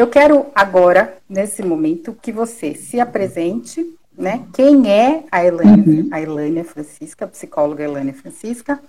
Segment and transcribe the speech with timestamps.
[0.00, 3.84] Eu quero agora, nesse momento, que você se apresente,
[4.16, 4.46] né?
[4.54, 6.08] Quem é a Elânia, uhum.
[6.10, 8.80] a Elânia Francisca, a psicóloga Elânia Francisca,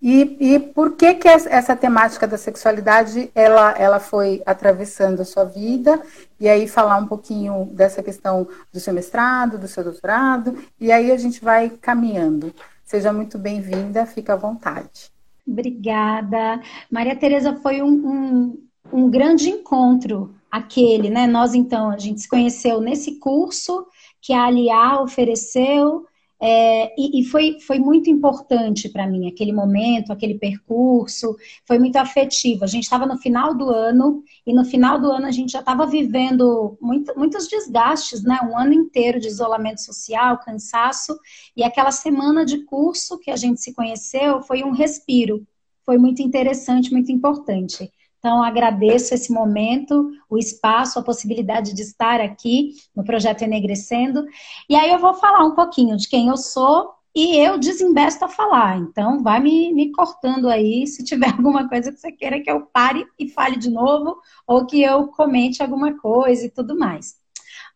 [0.00, 5.42] e, e por que que essa temática da sexualidade ela, ela foi atravessando a sua
[5.42, 6.00] vida?
[6.38, 11.10] E aí falar um pouquinho dessa questão do seu mestrado, do seu doutorado, e aí
[11.10, 12.54] a gente vai caminhando.
[12.84, 15.10] Seja muito bem-vinda, fica à vontade.
[15.44, 16.60] Obrigada.
[16.88, 18.58] Maria Tereza, foi um, um,
[18.92, 21.26] um grande encontro aquele, né?
[21.26, 23.86] Nós, então, a gente se conheceu nesse curso
[24.20, 26.06] que a Aliá ofereceu,
[26.44, 31.96] é, e, e foi, foi muito importante para mim aquele momento, aquele percurso, foi muito
[31.96, 32.64] afetivo.
[32.64, 35.60] A gente estava no final do ano, e no final do ano a gente já
[35.60, 38.38] estava vivendo muito, muitos desgastes, né?
[38.42, 41.16] Um ano inteiro de isolamento social, cansaço,
[41.56, 45.46] e aquela semana de curso que a gente se conheceu foi um respiro.
[45.86, 47.90] Foi muito interessante, muito importante.
[48.22, 54.24] Então, agradeço esse momento, o espaço, a possibilidade de estar aqui no projeto Enegrecendo.
[54.70, 58.28] E aí eu vou falar um pouquinho de quem eu sou e eu desinvesto a
[58.28, 58.78] falar.
[58.78, 62.60] Então, vai me, me cortando aí se tiver alguma coisa que você queira que eu
[62.60, 64.16] pare e fale de novo,
[64.46, 67.16] ou que eu comente alguma coisa e tudo mais.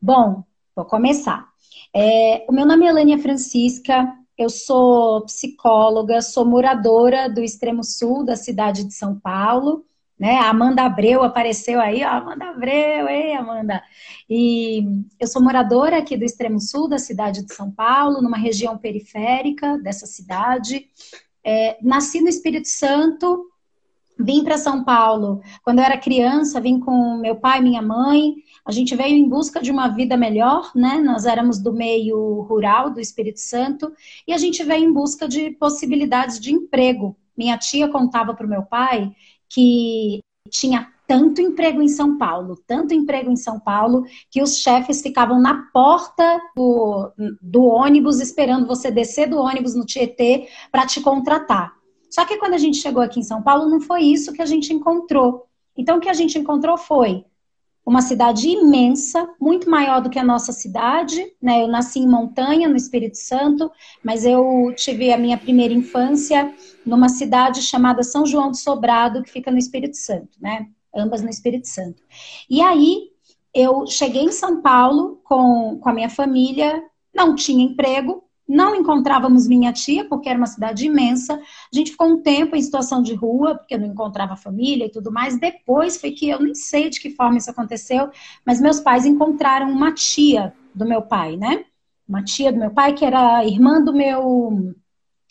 [0.01, 0.45] Bom,
[0.77, 1.45] vou começar.
[1.93, 8.25] É, o meu nome é Elânia Francisca, eu sou psicóloga, sou moradora do extremo sul
[8.25, 9.85] da cidade de São Paulo
[10.19, 10.37] né?
[10.37, 13.83] A Amanda Abreu apareceu aí, ó, Amanda Abreu, ei, Amanda.
[14.29, 18.79] E eu sou moradora aqui do extremo sul da cidade de São Paulo, numa região
[18.79, 20.89] periférica dessa cidade.
[21.45, 23.51] É, nasci no Espírito Santo,
[24.19, 28.37] vim para São Paulo quando eu era criança, vim com meu pai e minha mãe.
[28.65, 30.99] A gente veio em busca de uma vida melhor, né?
[30.99, 33.93] Nós éramos do meio rural do Espírito Santo
[34.27, 37.17] e a gente veio em busca de possibilidades de emprego.
[37.37, 39.13] Minha tia contava para o meu pai
[39.49, 45.01] que tinha tanto emprego em São Paulo, tanto emprego em São Paulo, que os chefes
[45.01, 51.01] ficavam na porta do, do ônibus esperando você descer do ônibus no Tietê para te
[51.01, 51.75] contratar.
[52.11, 54.47] Só que quando a gente chegou aqui em São Paulo, não foi isso que a
[54.47, 55.47] gente encontrou.
[55.77, 57.25] Então, o que a gente encontrou foi
[57.87, 61.25] uma cidade imensa, muito maior do que a nossa cidade.
[61.41, 61.63] Né?
[61.63, 63.71] Eu nasci em Montanha, no Espírito Santo,
[64.03, 66.53] mas eu tive a minha primeira infância
[66.85, 70.67] numa cidade chamada São João do Sobrado, que fica no Espírito Santo, né?
[70.95, 72.03] Ambas no Espírito Santo.
[72.51, 73.11] E aí
[73.55, 76.83] eu cheguei em São Paulo com, com a minha família,
[77.15, 81.35] não tinha emprego, não encontrávamos minha tia, porque era uma cidade imensa.
[81.35, 85.11] A gente ficou um tempo em situação de rua, porque não encontrava família e tudo
[85.11, 85.39] mais.
[85.39, 88.09] Depois foi que eu nem sei de que forma isso aconteceu,
[88.45, 91.65] mas meus pais encontraram uma tia do meu pai, né?
[92.09, 94.75] Uma tia do meu pai que era irmã do meu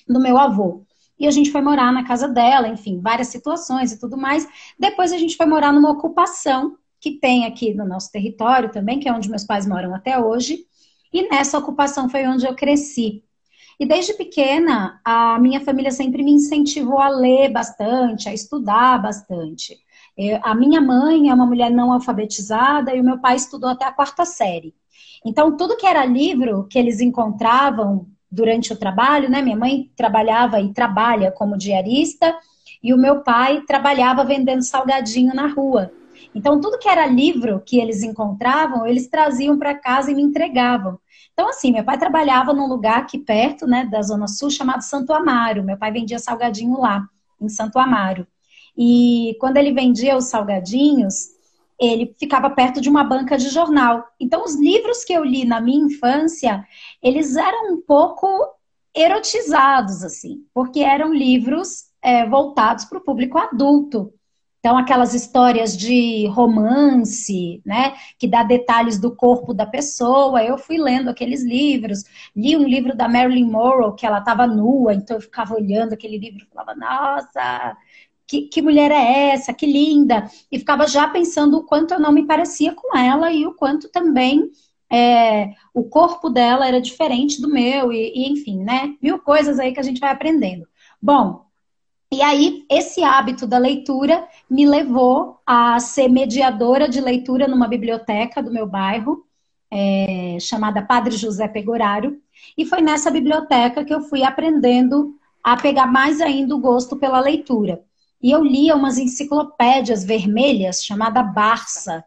[0.07, 0.83] do meu avô.
[1.17, 4.47] E a gente foi morar na casa dela, enfim, várias situações e tudo mais.
[4.77, 9.07] Depois a gente foi morar numa ocupação que tem aqui no nosso território também, que
[9.07, 10.65] é onde meus pais moram até hoje.
[11.15, 13.23] E nessa ocupação foi onde eu cresci.
[13.79, 19.77] E desde pequena, a minha família sempre me incentivou a ler bastante, a estudar bastante.
[20.17, 23.85] Eu, a minha mãe é uma mulher não alfabetizada e o meu pai estudou até
[23.85, 24.75] a quarta série.
[25.25, 29.41] Então, tudo que era livro que eles encontravam durante o trabalho, né?
[29.41, 32.37] Minha mãe trabalhava e trabalha como diarista
[32.83, 35.93] e o meu pai trabalhava vendendo salgadinho na rua.
[36.33, 40.99] Então, tudo que era livro que eles encontravam, eles traziam para casa e me entregavam.
[41.33, 45.13] Então, assim, meu pai trabalhava num lugar aqui perto, né, da Zona Sul, chamado Santo
[45.13, 45.63] Amaro.
[45.63, 47.05] Meu pai vendia salgadinho lá,
[47.41, 48.25] em Santo Amaro.
[48.77, 51.35] E quando ele vendia os salgadinhos,
[51.79, 54.05] ele ficava perto de uma banca de jornal.
[54.19, 56.65] Então, os livros que eu li na minha infância,
[57.01, 58.27] eles eram um pouco
[58.95, 64.13] erotizados, assim, porque eram livros é, voltados para o público adulto.
[64.65, 70.43] Então, aquelas histórias de romance, né, que dá detalhes do corpo da pessoa.
[70.43, 72.03] Eu fui lendo aqueles livros,
[72.35, 76.17] li um livro da Marilyn Monroe, que ela estava nua, então eu ficava olhando aquele
[76.17, 77.77] livro e falava, nossa,
[78.25, 79.53] que, que mulher é essa?
[79.53, 80.27] Que linda!
[80.51, 83.87] E ficava já pensando o quanto eu não me parecia com ela e o quanto
[83.91, 84.49] também
[84.91, 88.95] é, o corpo dela era diferente do meu, e, e enfim, né?
[88.99, 90.67] Mil coisas aí que a gente vai aprendendo.
[90.99, 91.45] Bom,
[92.11, 98.41] e aí, esse hábito da leitura me levou a ser mediadora de leitura numa biblioteca
[98.41, 99.25] do meu bairro,
[99.71, 102.21] é, chamada Padre José Pegorário.
[102.57, 107.19] E foi nessa biblioteca que eu fui aprendendo a pegar mais ainda o gosto pela
[107.19, 107.83] leitura.
[108.21, 112.03] E eu lia umas enciclopédias vermelhas chamada Barça.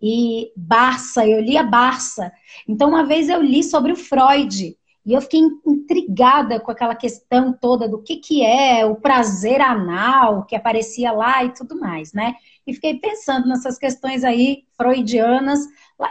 [0.00, 2.32] E Barça, eu lia Barça.
[2.68, 4.76] Então, uma vez eu li sobre o Freud.
[5.04, 10.44] E eu fiquei intrigada com aquela questão toda do que, que é o prazer anal
[10.44, 12.34] que aparecia lá e tudo mais, né?
[12.66, 15.60] E fiquei pensando nessas questões aí freudianas.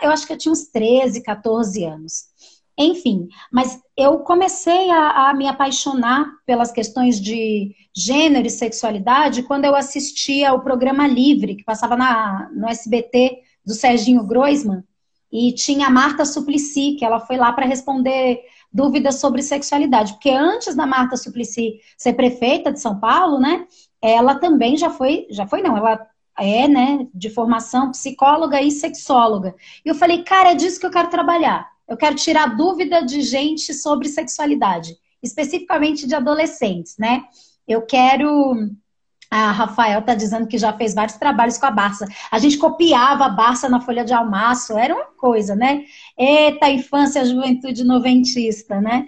[0.01, 2.29] Eu acho que eu tinha uns 13, 14 anos.
[2.81, 9.65] Enfim, mas eu comecei a, a, me apaixonar pelas questões de gênero e sexualidade quando
[9.65, 14.81] eu assistia o programa Livre, que passava na, no SBT do Serginho Groisman,
[15.29, 18.39] e tinha a Marta Suplicy, que ela foi lá para responder
[18.71, 20.13] dúvidas sobre sexualidade.
[20.13, 23.65] Porque antes da Marta Suplicy ser prefeita de São Paulo, né,
[24.01, 26.07] ela também já foi, já foi não, ela
[26.37, 29.55] é, né, de formação psicóloga e sexóloga.
[29.83, 31.69] E eu falei, cara, é disso que eu quero trabalhar.
[31.87, 37.23] Eu quero tirar dúvida de gente sobre sexualidade, especificamente de adolescentes, né?
[37.67, 38.55] Eu quero
[39.31, 42.07] a Rafael está dizendo que já fez vários trabalhos com a Barça.
[42.31, 45.83] A gente copiava a Barça na folha de almaço, era uma coisa, né?
[46.17, 49.05] Eita, infância, juventude noventista, né?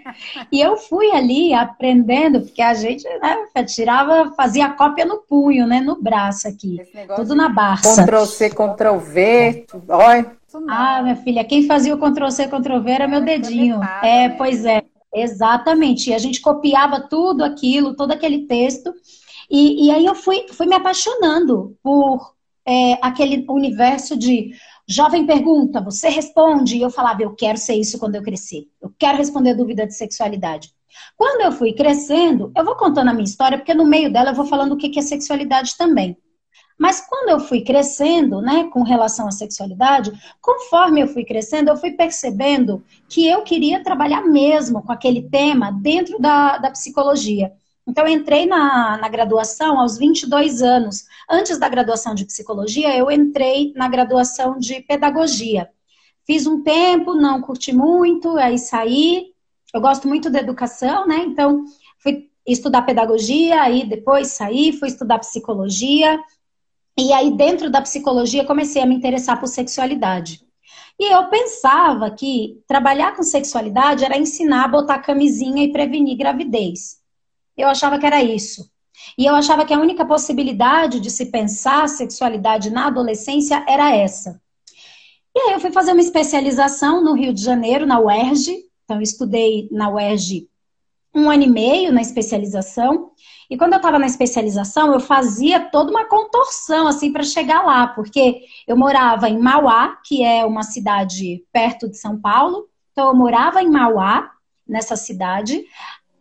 [0.52, 5.80] E eu fui ali aprendendo, porque a gente né, tirava, fazia cópia no punho, né?
[5.80, 6.78] No braço aqui.
[7.16, 8.04] Tudo na Barça.
[8.04, 10.32] Ctrl C, Ctrl V, olha.
[10.70, 13.82] Ah, minha filha, quem fazia o Ctrl C, Ctrl V era meu dedinho.
[14.04, 14.36] É, né?
[14.38, 14.84] pois é.
[15.14, 16.10] Exatamente.
[16.10, 18.94] E a gente copiava tudo aquilo, todo aquele texto
[19.52, 22.34] e, e aí eu fui, fui me apaixonando por
[22.66, 24.54] é, aquele universo de
[24.88, 28.68] jovem pergunta, você responde, e eu falava, eu quero ser isso quando eu crescer.
[28.82, 30.74] Eu quero responder dúvida de sexualidade.
[31.18, 34.36] Quando eu fui crescendo, eu vou contando a minha história, porque no meio dela eu
[34.36, 36.18] vou falando o que é sexualidade também.
[36.78, 40.12] Mas quando eu fui crescendo, né, com relação à sexualidade,
[40.42, 45.72] conforme eu fui crescendo, eu fui percebendo que eu queria trabalhar mesmo com aquele tema
[45.72, 47.54] dentro da, da psicologia.
[47.88, 51.06] Então, eu entrei na, na graduação aos 22 anos.
[51.30, 55.70] Antes da graduação de psicologia, eu entrei na graduação de pedagogia.
[56.26, 59.32] Fiz um tempo, não curti muito, aí saí.
[59.74, 61.18] Eu gosto muito da educação, né?
[61.26, 61.66] Então,
[62.00, 66.20] fui estudar pedagogia, aí depois saí, fui estudar psicologia.
[66.98, 70.42] E aí, dentro da psicologia, comecei a me interessar por sexualidade.
[71.00, 77.01] E eu pensava que trabalhar com sexualidade era ensinar a botar camisinha e prevenir gravidez.
[77.62, 78.70] Eu achava que era isso.
[79.18, 84.42] E eu achava que a única possibilidade de se pensar sexualidade na adolescência era essa.
[85.36, 88.66] E aí eu fui fazer uma especialização no Rio de Janeiro, na UERJ.
[88.84, 90.50] Então, eu estudei na UERJ
[91.14, 93.12] um ano e meio na especialização.
[93.50, 97.88] E quando eu estava na especialização, eu fazia toda uma contorção assim para chegar lá,
[97.88, 102.68] porque eu morava em Mauá, que é uma cidade perto de São Paulo.
[102.92, 104.32] Então eu morava em Mauá,
[104.68, 105.66] nessa cidade.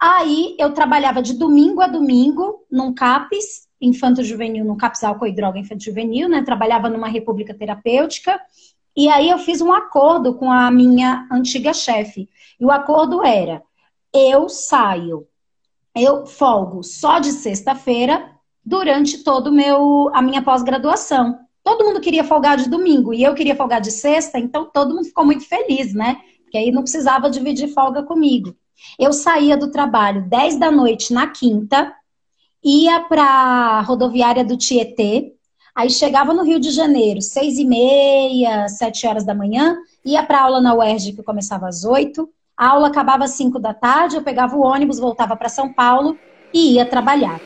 [0.00, 5.32] Aí eu trabalhava de domingo a domingo num CAPES, infanto juvenil, num CAPES álcool e
[5.32, 6.42] droga infanto juvenil, né?
[6.42, 8.40] Trabalhava numa república terapêutica.
[8.96, 12.30] E aí eu fiz um acordo com a minha antiga chefe.
[12.58, 13.62] E o acordo era:
[14.12, 15.26] eu saio,
[15.94, 18.30] eu folgo só de sexta-feira
[18.64, 21.38] durante todo meu a minha pós-graduação.
[21.62, 25.04] Todo mundo queria folgar de domingo e eu queria folgar de sexta, então todo mundo
[25.04, 26.20] ficou muito feliz, né?
[26.50, 28.56] Porque aí não precisava dividir folga comigo.
[28.98, 31.94] Eu saía do trabalho 10 da noite na quinta,
[32.60, 35.32] ia para a rodoviária do Tietê,
[35.72, 40.40] aí chegava no Rio de Janeiro, seis e meia, sete horas da manhã, ia para
[40.40, 44.22] aula na UERJ, que começava às oito, a aula acabava às cinco da tarde, eu
[44.22, 46.18] pegava o ônibus, voltava para São Paulo
[46.52, 47.40] e ia trabalhar.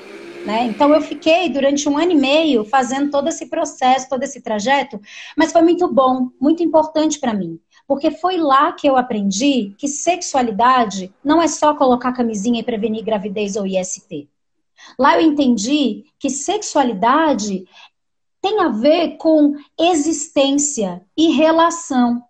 [0.47, 0.65] Né?
[0.65, 4.99] Então eu fiquei durante um ano e meio fazendo todo esse processo, todo esse trajeto,
[5.37, 7.61] mas foi muito bom, muito importante para mim.
[7.87, 13.05] Porque foi lá que eu aprendi que sexualidade não é só colocar camisinha e prevenir
[13.05, 14.29] gravidez ou IST.
[14.99, 17.67] Lá eu entendi que sexualidade
[18.41, 22.23] tem a ver com existência e relação.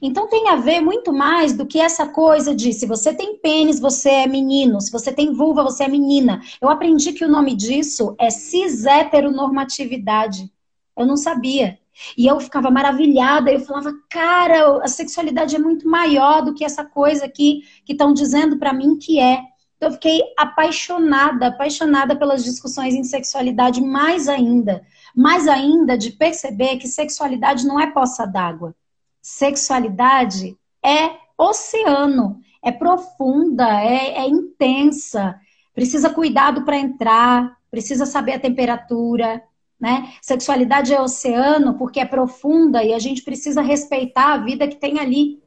[0.00, 3.78] Então tem a ver muito mais do que essa coisa de se você tem pênis,
[3.78, 6.42] você é menino, se você tem vulva, você é menina.
[6.60, 10.50] Eu aprendi que o nome disso é cis heteronormatividade.
[10.96, 11.78] Eu não sabia.
[12.16, 16.84] E eu ficava maravilhada, eu falava, cara, a sexualidade é muito maior do que essa
[16.84, 19.40] coisa aqui que estão dizendo para mim que é.
[19.76, 24.84] Então eu fiquei apaixonada, apaixonada pelas discussões em sexualidade mais ainda.
[25.14, 28.74] Mais ainda de perceber que sexualidade não é poça d'água.
[29.20, 35.38] Sexualidade é oceano, é profunda, é, é intensa.
[35.74, 39.42] Precisa cuidado para entrar, precisa saber a temperatura,
[39.80, 40.12] né?
[40.22, 44.98] Sexualidade é oceano porque é profunda e a gente precisa respeitar a vida que tem
[44.98, 45.42] ali.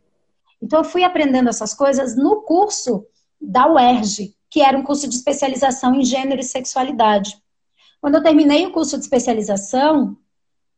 [0.62, 3.05] Então eu fui aprendendo essas coisas no curso
[3.39, 7.38] da UERJ, que era um curso de especialização em gênero e sexualidade.
[8.01, 10.17] Quando eu terminei o curso de especialização,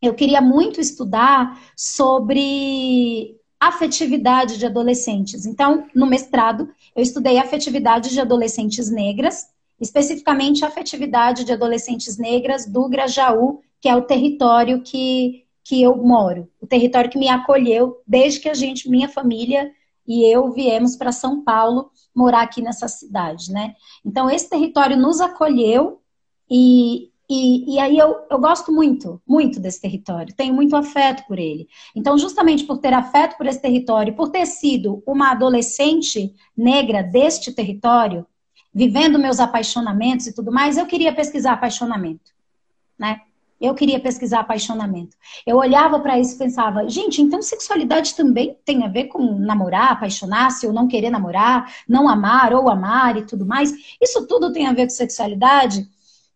[0.01, 5.45] eu queria muito estudar sobre afetividade de adolescentes.
[5.45, 9.47] Então, no mestrado, eu estudei afetividade de adolescentes negras,
[9.79, 16.49] especificamente afetividade de adolescentes negras do Grajaú, que é o território que, que eu moro,
[16.61, 19.71] o território que me acolheu desde que a gente, minha família
[20.07, 23.75] e eu viemos para São Paulo morar aqui nessa cidade, né?
[24.03, 26.01] Então, esse território nos acolheu
[26.49, 31.37] e, e, e, aí eu, eu gosto muito, muito desse território, tenho muito afeto por
[31.37, 31.67] ele.
[31.95, 37.53] Então, justamente por ter afeto por esse território, por ter sido uma adolescente negra deste
[37.53, 38.25] território,
[38.73, 42.31] vivendo meus apaixonamentos e tudo mais, eu queria pesquisar apaixonamento,
[42.97, 43.21] né?
[43.59, 45.17] Eu queria pesquisar apaixonamento.
[45.45, 49.91] Eu olhava para isso e pensava, gente, então sexualidade também tem a ver com namorar,
[49.91, 53.73] apaixonar-se ou não querer namorar, não amar ou amar e tudo mais.
[54.01, 55.85] Isso tudo tem a ver com sexualidade.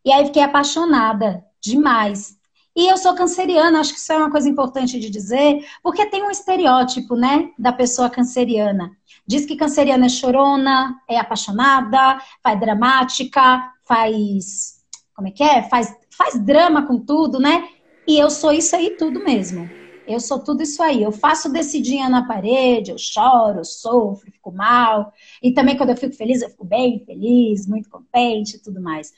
[0.03, 2.37] E aí fiquei apaixonada demais.
[2.75, 6.23] E eu sou canceriana, acho que isso é uma coisa importante de dizer, porque tem
[6.23, 8.91] um estereótipo, né, da pessoa canceriana.
[9.27, 14.83] Diz que canceriana é chorona, é apaixonada, faz dramática, faz.
[15.15, 15.63] Como é que é?
[15.69, 17.67] Faz, faz drama com tudo, né?
[18.07, 19.69] E eu sou isso aí tudo mesmo.
[20.05, 21.01] Eu sou tudo isso aí.
[21.01, 25.13] Eu faço decidinha na parede, eu choro, eu sofro, fico mal.
[25.41, 29.13] E também quando eu fico feliz, eu fico bem feliz, muito contente e tudo mais.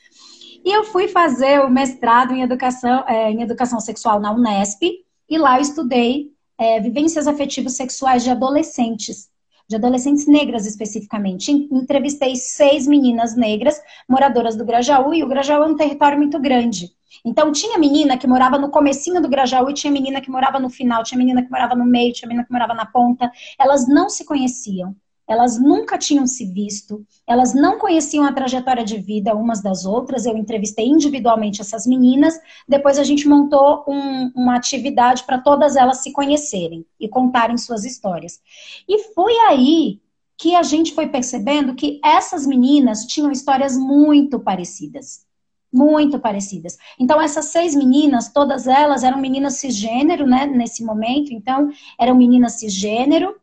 [0.66, 4.82] E eu fui fazer o mestrado em educação, é, em educação sexual na Unesp,
[5.30, 9.30] e lá eu estudei é, vivências afetivas sexuais de adolescentes,
[9.68, 11.52] de adolescentes negras especificamente.
[11.52, 16.90] Entrevistei seis meninas negras, moradoras do Grajaú, e o Grajaú é um território muito grande.
[17.24, 21.04] Então, tinha menina que morava no comecinho do Grajaú tinha menina que morava no final,
[21.04, 23.30] tinha menina que morava no meio, tinha menina que morava na ponta.
[23.56, 24.96] Elas não se conheciam
[25.28, 30.24] elas nunca tinham se visto, elas não conheciam a trajetória de vida umas das outras.
[30.24, 36.02] Eu entrevistei individualmente essas meninas, depois a gente montou um, uma atividade para todas elas
[36.02, 38.40] se conhecerem e contarem suas histórias.
[38.88, 40.00] E foi aí
[40.38, 45.24] que a gente foi percebendo que essas meninas tinham histórias muito parecidas.
[45.72, 46.76] Muito parecidas.
[46.98, 51.32] Então, essas seis meninas, todas elas eram meninas cisgênero, né, nesse momento.
[51.32, 53.34] Então, eram meninas cisgênero,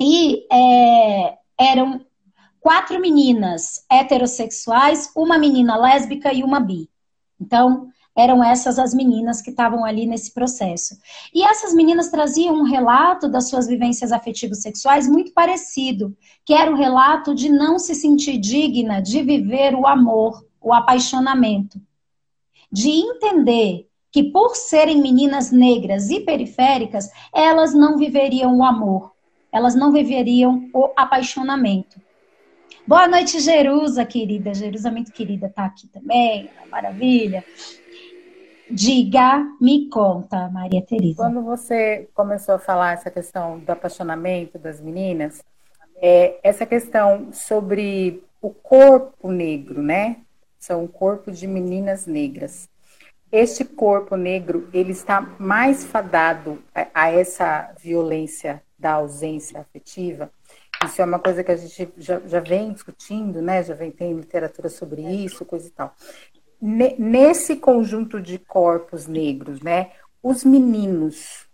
[0.00, 2.00] e é, eram
[2.60, 6.90] quatro meninas heterossexuais, uma menina lésbica e uma bi.
[7.40, 10.96] Então, eram essas as meninas que estavam ali nesse processo.
[11.34, 16.72] E essas meninas traziam um relato das suas vivências afetivos sexuais muito parecido, que era
[16.72, 21.80] o relato de não se sentir digna de viver o amor, o apaixonamento,
[22.72, 29.12] de entender que por serem meninas negras e periféricas, elas não viveriam o amor,
[29.52, 32.00] elas não viveriam o apaixonamento.
[32.86, 34.54] Boa noite, Jerusa, querida.
[34.54, 36.48] Jerusa, muito querida, tá aqui também.
[36.70, 37.44] Maravilha.
[38.70, 41.16] Diga, me conta, Maria Teresa.
[41.16, 45.42] Quando você começou a falar essa questão do apaixonamento das meninas,
[45.96, 50.18] é, essa questão sobre o corpo negro, né?
[50.58, 52.68] São um corpo de meninas negras.
[53.36, 60.32] Este corpo negro, ele está mais fadado a, a essa violência da ausência afetiva.
[60.82, 63.62] Isso é uma coisa que a gente já, já vem discutindo, né?
[63.62, 65.94] Já vem tem literatura sobre isso, coisa e tal.
[66.62, 69.90] Nesse conjunto de corpos negros, né?
[70.22, 71.45] Os meninos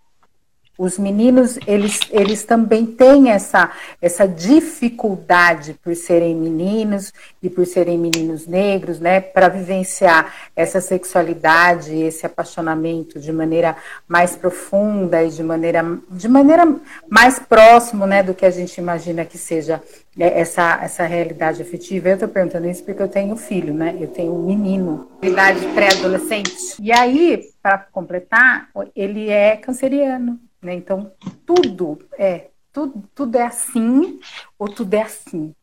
[0.82, 3.70] os meninos, eles, eles também têm essa,
[4.00, 11.94] essa dificuldade por serem meninos e por serem meninos negros, né, para vivenciar essa sexualidade,
[11.94, 13.76] esse apaixonamento de maneira
[14.08, 16.64] mais profunda e de maneira, de maneira
[17.08, 19.80] mais próximo, né, do que a gente imagina que seja
[20.16, 22.08] né, essa, essa realidade afetiva.
[22.08, 26.74] Eu estou perguntando isso porque eu tenho filho, né, eu tenho um menino, idade pré-adolescente.
[26.80, 30.40] E aí, para completar, ele é canceriano.
[30.62, 30.74] Né?
[30.74, 31.12] Então,
[31.44, 34.20] tudo é, tudo, tudo é assim
[34.58, 35.54] ou tudo é assim.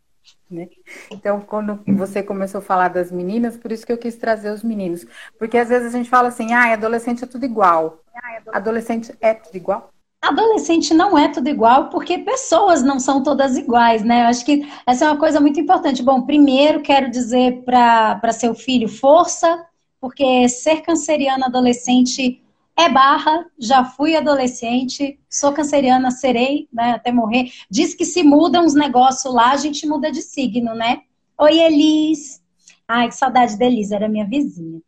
[0.50, 0.68] Né?
[1.12, 4.64] Então, quando você começou a falar das meninas, por isso que eu quis trazer os
[4.64, 5.06] meninos.
[5.38, 8.04] Porque às vezes a gente fala assim, ah, adolescente é tudo igual.
[8.52, 9.92] Adolescente é tudo igual?
[10.22, 14.24] Adolescente não é tudo igual, porque pessoas não são todas iguais, né?
[14.24, 16.04] Eu acho que essa é uma coisa muito importante.
[16.04, 19.66] Bom, primeiro quero dizer para seu filho força,
[20.02, 22.44] porque ser canceriano adolescente
[22.80, 27.52] é barra, já fui adolescente, sou canceriana, serei, né, até morrer.
[27.70, 31.02] Diz que se mudam os negócios lá, a gente muda de signo, né?
[31.38, 32.42] Oi, Elis.
[32.88, 34.82] Ai, que saudade da Elis, era minha vizinha.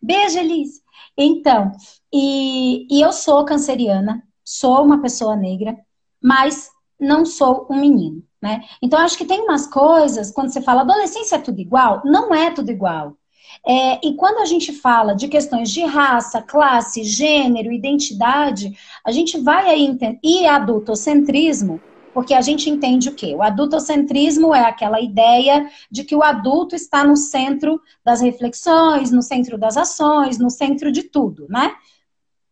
[0.00, 0.82] Beijo, Elis.
[1.16, 1.72] Então,
[2.12, 5.74] e, e eu sou canceriana, sou uma pessoa negra,
[6.22, 6.70] mas
[7.00, 8.62] não sou um menino, né?
[8.82, 12.50] Então, acho que tem umas coisas, quando você fala adolescência é tudo igual, não é
[12.50, 13.16] tudo igual.
[13.66, 19.38] É, e quando a gente fala de questões de raça, classe, gênero, identidade, a gente
[19.38, 21.80] vai aí e adultocentrismo,
[22.12, 23.34] porque a gente entende o quê?
[23.34, 29.22] O adultocentrismo é aquela ideia de que o adulto está no centro das reflexões, no
[29.22, 31.74] centro das ações, no centro de tudo, né?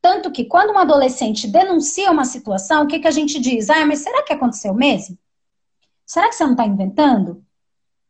[0.01, 3.69] Tanto que quando um adolescente denuncia uma situação, o que, que a gente diz?
[3.69, 5.19] Ah, mas será que aconteceu mesmo?
[6.07, 7.45] Será que você não está inventando?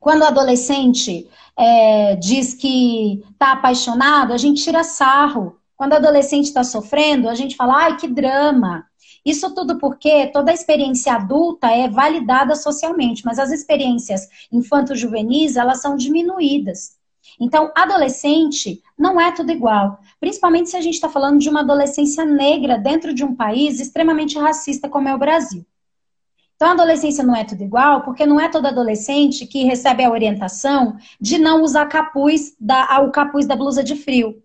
[0.01, 5.59] Quando o adolescente é, diz que está apaixonado, a gente tira sarro.
[5.77, 8.87] Quando o adolescente está sofrendo, a gente fala, ai, que drama.
[9.25, 15.95] Isso tudo porque toda experiência adulta é validada socialmente, mas as experiências infanto-juvenis, elas são
[15.97, 16.99] diminuídas.
[17.39, 20.01] Então, adolescente não é tudo igual.
[20.19, 24.39] Principalmente se a gente está falando de uma adolescência negra dentro de um país extremamente
[24.39, 25.65] racista como é o Brasil.
[26.61, 30.11] Então, a adolescência não é tudo igual, porque não é todo adolescente que recebe a
[30.11, 34.43] orientação de não usar capuz da, o capuz da blusa de frio.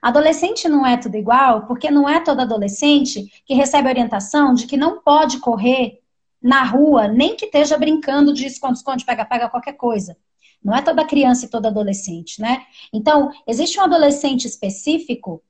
[0.00, 4.66] Adolescente não é tudo igual, porque não é todo adolescente que recebe a orientação de
[4.66, 6.00] que não pode correr
[6.42, 10.16] na rua, nem que esteja brincando de esconde-esconde, pega-pega, qualquer coisa.
[10.64, 12.62] Não é toda criança e todo adolescente, né?
[12.90, 15.42] Então, existe um adolescente específico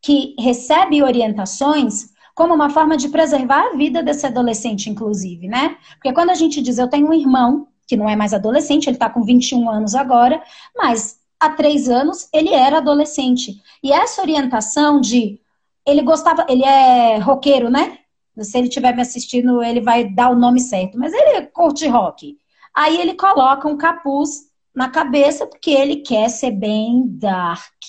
[0.00, 5.76] que recebe orientações como uma forma de preservar a vida desse adolescente, inclusive, né?
[5.94, 8.94] Porque quando a gente diz eu tenho um irmão, que não é mais adolescente, ele
[8.94, 10.40] está com 21 anos agora,
[10.76, 13.60] mas há três anos ele era adolescente.
[13.82, 15.40] E essa orientação de
[15.84, 17.98] ele gostava, ele é roqueiro, né?
[18.38, 22.38] Se ele estiver me assistindo, ele vai dar o nome certo, mas ele curte rock.
[22.72, 24.42] Aí ele coloca um capuz
[24.72, 27.82] na cabeça porque ele quer ser bem dark,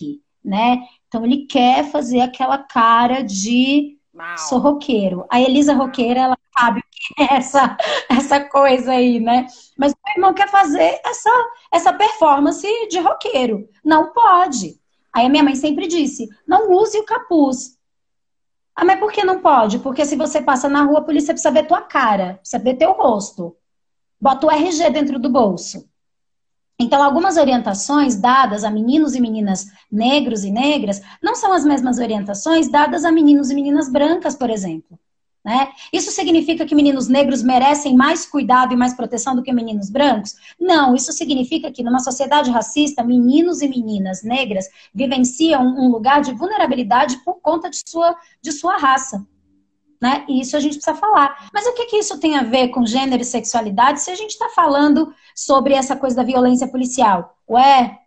[0.43, 0.79] né?
[1.07, 3.98] Então ele quer fazer aquela cara de
[4.37, 5.25] Sou roqueiro.
[5.29, 7.77] A Elisa roqueira, ela sabe o que é essa,
[8.09, 9.47] essa coisa aí, né?
[9.77, 11.29] Mas meu irmão quer fazer essa,
[11.71, 13.67] essa performance de roqueiro.
[13.83, 14.79] Não pode.
[15.13, 17.77] Aí a minha mãe sempre disse: não use o capuz.
[18.75, 19.79] Ah, mas por que não pode?
[19.79, 22.93] Porque se você passa na rua, a polícia precisa ver tua cara, precisa ver teu
[22.93, 23.55] rosto.
[24.21, 25.89] Bota o RG dentro do bolso.
[26.79, 31.99] Então, algumas orientações dadas a meninos e meninas negros e negras não são as mesmas
[31.99, 34.97] orientações dadas a meninos e meninas brancas, por exemplo.
[35.43, 35.69] Né?
[35.91, 40.35] Isso significa que meninos negros merecem mais cuidado e mais proteção do que meninos brancos?
[40.59, 46.33] Não, isso significa que numa sociedade racista, meninos e meninas negras vivenciam um lugar de
[46.33, 49.25] vulnerabilidade por conta de sua, de sua raça
[50.01, 50.25] né?
[50.27, 51.49] E isso a gente precisa falar.
[51.53, 54.31] Mas o que, que isso tem a ver com gênero e sexualidade se a gente
[54.31, 57.37] está falando sobre essa coisa da violência policial?
[57.49, 57.99] Ué,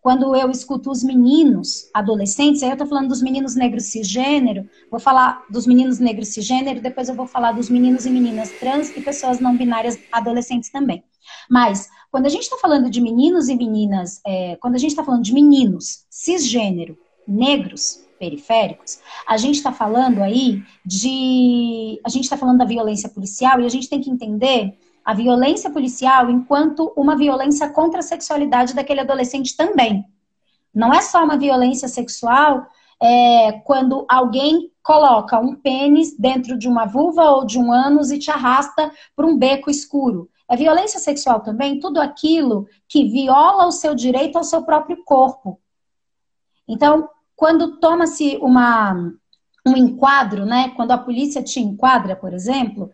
[0.00, 5.00] quando eu escuto os meninos adolescentes, aí eu estou falando dos meninos negros cisgênero, vou
[5.00, 9.00] falar dos meninos negros cisgênero, depois eu vou falar dos meninos e meninas trans e
[9.00, 11.02] pessoas não binárias adolescentes também.
[11.50, 15.04] Mas, quando a gente está falando de meninos e meninas, é, quando a gente está
[15.04, 22.00] falando de meninos cisgênero, negros, periféricos, a gente está falando aí de.
[22.04, 25.70] A gente está falando da violência policial e a gente tem que entender a violência
[25.70, 30.04] policial enquanto uma violência contra a sexualidade daquele adolescente também.
[30.74, 32.66] Não é só uma violência sexual
[33.00, 38.18] é, quando alguém coloca um pênis dentro de uma vulva ou de um ânus e
[38.18, 40.28] te arrasta para um beco escuro.
[40.48, 45.60] É violência sexual também tudo aquilo que viola o seu direito ao seu próprio corpo.
[46.66, 49.12] Então, quando toma-se uma
[49.64, 50.70] um enquadro, né?
[50.70, 52.90] Quando a polícia te enquadra, por exemplo,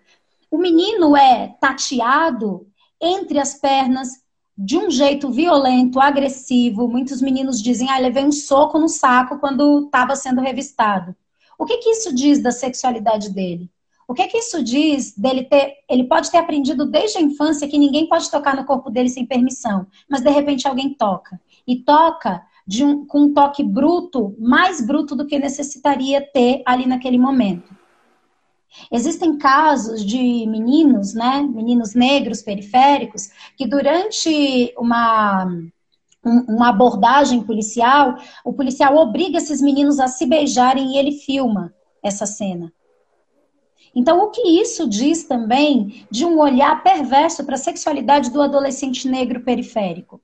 [0.50, 2.66] o menino é tateado
[3.00, 4.11] entre as pernas
[4.57, 6.87] de um jeito violento, agressivo.
[6.87, 11.16] Muitos meninos dizem: "Ah, levei um soco no saco quando estava sendo revistado".
[11.59, 13.70] O que que isso diz da sexualidade dele?
[14.07, 17.78] O que que isso diz dele ter, ele pode ter aprendido desde a infância que
[17.78, 21.40] ninguém pode tocar no corpo dele sem permissão, mas de repente alguém toca.
[21.66, 22.42] E toca
[22.83, 27.74] um, com um toque bruto, mais bruto do que necessitaria ter ali naquele momento.
[28.90, 35.46] Existem casos de meninos, né, meninos negros periféricos, que durante uma,
[36.24, 41.72] uma abordagem policial, o policial obriga esses meninos a se beijarem e ele filma
[42.03, 42.72] essa cena.
[43.94, 49.07] Então, o que isso diz também de um olhar perverso para a sexualidade do adolescente
[49.07, 50.20] negro periférico?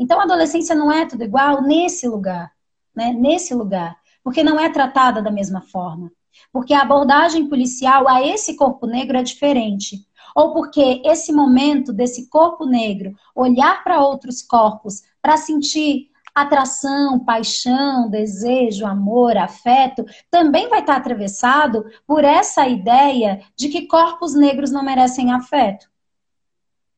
[0.00, 2.50] Então, a adolescência não é tudo igual nesse lugar,
[2.96, 3.12] né?
[3.12, 6.10] Nesse lugar, porque não é tratada da mesma forma.
[6.50, 9.98] Porque a abordagem policial a esse corpo negro é diferente.
[10.34, 18.08] Ou porque esse momento desse corpo negro olhar para outros corpos para sentir atração, paixão,
[18.08, 24.82] desejo, amor, afeto, também vai estar atravessado por essa ideia de que corpos negros não
[24.82, 25.90] merecem afeto.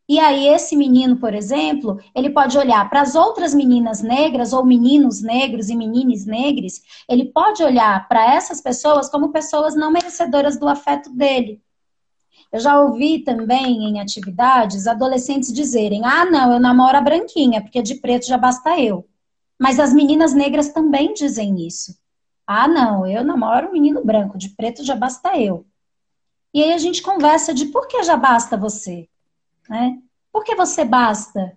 [0.08, 4.64] E aí, esse menino, por exemplo, ele pode olhar para as outras meninas negras, ou
[4.64, 10.58] meninos negros e meninas negras, ele pode olhar para essas pessoas como pessoas não merecedoras
[10.58, 11.62] do afeto dele.
[12.52, 17.80] Eu já ouvi também em atividades adolescentes dizerem: ah, não, eu namoro a branquinha, porque
[17.80, 19.08] de preto já basta eu.
[19.58, 21.96] Mas as meninas negras também dizem isso.
[22.46, 25.64] Ah, não, eu namoro um menino branco, de preto já basta eu.
[26.52, 29.08] E aí a gente conversa de por que já basta você?
[29.72, 29.96] Né?
[30.30, 31.56] Por que você basta?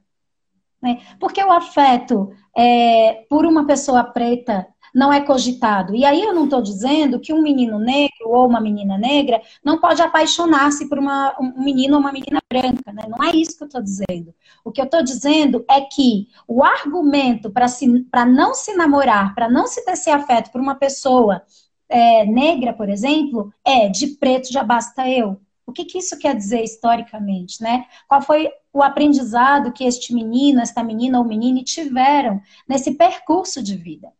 [0.81, 1.01] Né?
[1.19, 5.93] Porque o afeto é, por uma pessoa preta não é cogitado.
[5.93, 9.81] E aí eu não estou dizendo que um menino negro ou uma menina negra não
[9.81, 12.93] pode apaixonar-se por uma, um menino ou uma menina branca.
[12.93, 13.03] Né?
[13.09, 14.33] Não é isso que eu estou dizendo.
[14.63, 19.67] O que eu estou dizendo é que o argumento para não se namorar, para não
[19.67, 21.41] se ter afeto por uma pessoa
[21.89, 25.37] é, negra, por exemplo, é de preto já basta eu.
[25.67, 27.85] O que, que isso quer dizer historicamente, né?
[28.07, 33.75] Qual foi o aprendizado que este menino, esta menina ou menino tiveram nesse percurso de
[33.75, 34.11] vida?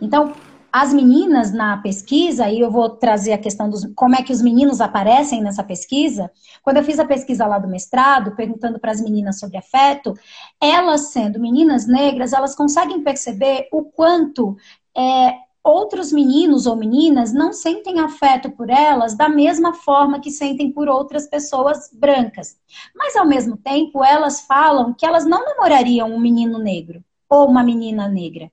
[0.00, 0.32] Então,
[0.72, 4.40] as meninas na pesquisa, e eu vou trazer a questão dos como é que os
[4.40, 6.30] meninos aparecem nessa pesquisa.
[6.62, 10.14] Quando eu fiz a pesquisa lá do mestrado, perguntando para as meninas sobre afeto,
[10.60, 14.56] elas sendo meninas negras, elas conseguem perceber o quanto
[14.96, 20.72] é, outros meninos ou meninas não sentem afeto por elas da mesma forma que sentem
[20.72, 22.58] por outras pessoas brancas.
[22.94, 27.62] Mas ao mesmo tempo, elas falam que elas não namorariam um menino negro ou uma
[27.62, 28.50] menina negra.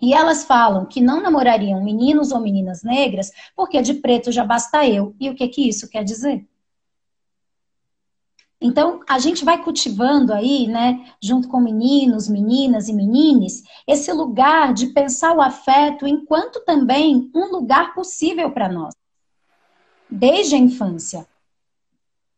[0.00, 4.86] E elas falam que não namorariam meninos ou meninas negras porque de preto já basta
[4.86, 5.14] eu.
[5.18, 6.44] E o que que isso quer dizer?
[8.62, 14.72] Então, a gente vai cultivando aí, né, junto com meninos, meninas e menines, esse lugar
[14.72, 18.94] de pensar o afeto enquanto também um lugar possível para nós,
[20.08, 21.26] desde a infância.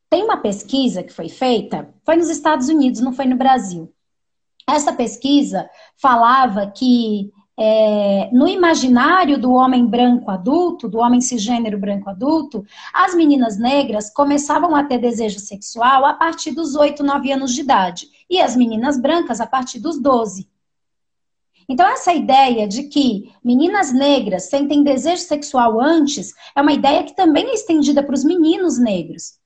[0.09, 3.93] Tem uma pesquisa que foi feita, foi nos Estados Unidos, não foi no Brasil.
[4.67, 12.11] Essa pesquisa falava que é, no imaginário do homem branco adulto, do homem cisgênero branco
[12.11, 17.55] adulto, as meninas negras começavam a ter desejo sexual a partir dos 8, 9 anos
[17.55, 20.49] de idade, e as meninas brancas a partir dos 12.
[21.69, 27.17] Então, essa ideia de que meninas negras sentem desejo sexual antes é uma ideia que
[27.17, 29.39] também é estendida para os meninos negros.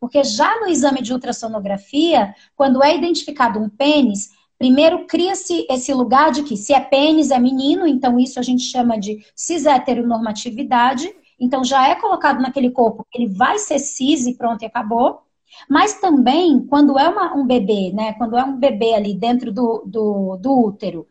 [0.00, 4.30] Porque já no exame de ultrassonografia, quando é identificado um pênis,
[4.62, 8.62] Primeiro, cria-se esse lugar de que se é pênis, é menino, então isso a gente
[8.62, 11.12] chama de cis-heteronormatividade.
[11.40, 15.22] Então já é colocado naquele corpo, ele vai ser cis e pronto, e acabou.
[15.68, 18.12] Mas também, quando é uma, um bebê, né?
[18.12, 21.08] Quando é um bebê ali dentro do, do, do útero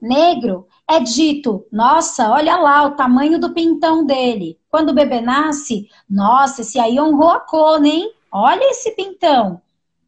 [0.00, 4.58] negro, é dito, nossa, olha lá o tamanho do pintão dele.
[4.70, 8.10] Quando o bebê nasce, nossa, esse aí honrou a cor, hein?
[8.32, 9.60] Olha esse pintão.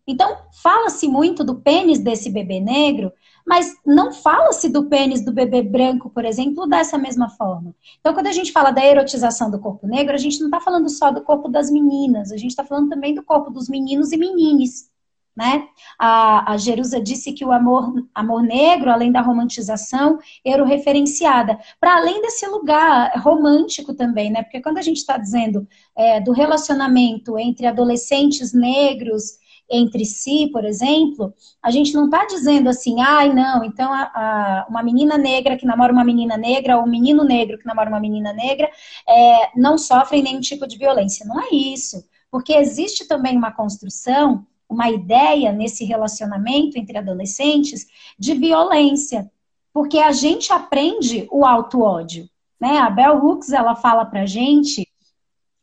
[0.06, 3.12] Então, fala-se muito do pênis desse bebê negro,
[3.44, 7.74] mas não fala-se do pênis do bebê branco, por exemplo, dessa mesma forma.
[8.00, 10.88] Então, quando a gente fala da erotização do corpo negro, a gente não está falando
[10.88, 14.16] só do corpo das meninas, a gente está falando também do corpo dos meninos e
[14.16, 14.90] menines.
[15.36, 15.68] Né?
[15.98, 21.58] A, a Jerusa disse que o amor, amor negro, além da romantização, era referenciada.
[21.78, 24.42] Para além desse lugar romântico também, né?
[24.42, 29.38] Porque quando a gente está dizendo é, do relacionamento entre adolescentes negros
[29.68, 34.66] entre si, por exemplo, a gente não está dizendo assim, ai, não, então a, a,
[34.68, 38.00] uma menina negra que namora uma menina negra, ou um menino negro que namora uma
[38.00, 38.70] menina negra,
[39.08, 41.26] é, não sofrem nenhum tipo de violência.
[41.26, 42.04] Não é isso.
[42.30, 47.86] Porque existe também uma construção, uma ideia nesse relacionamento entre adolescentes
[48.18, 49.30] de violência.
[49.72, 52.28] Porque a gente aprende o auto-ódio.
[52.60, 52.78] Né?
[52.78, 54.85] A Bell Hooks, ela fala pra gente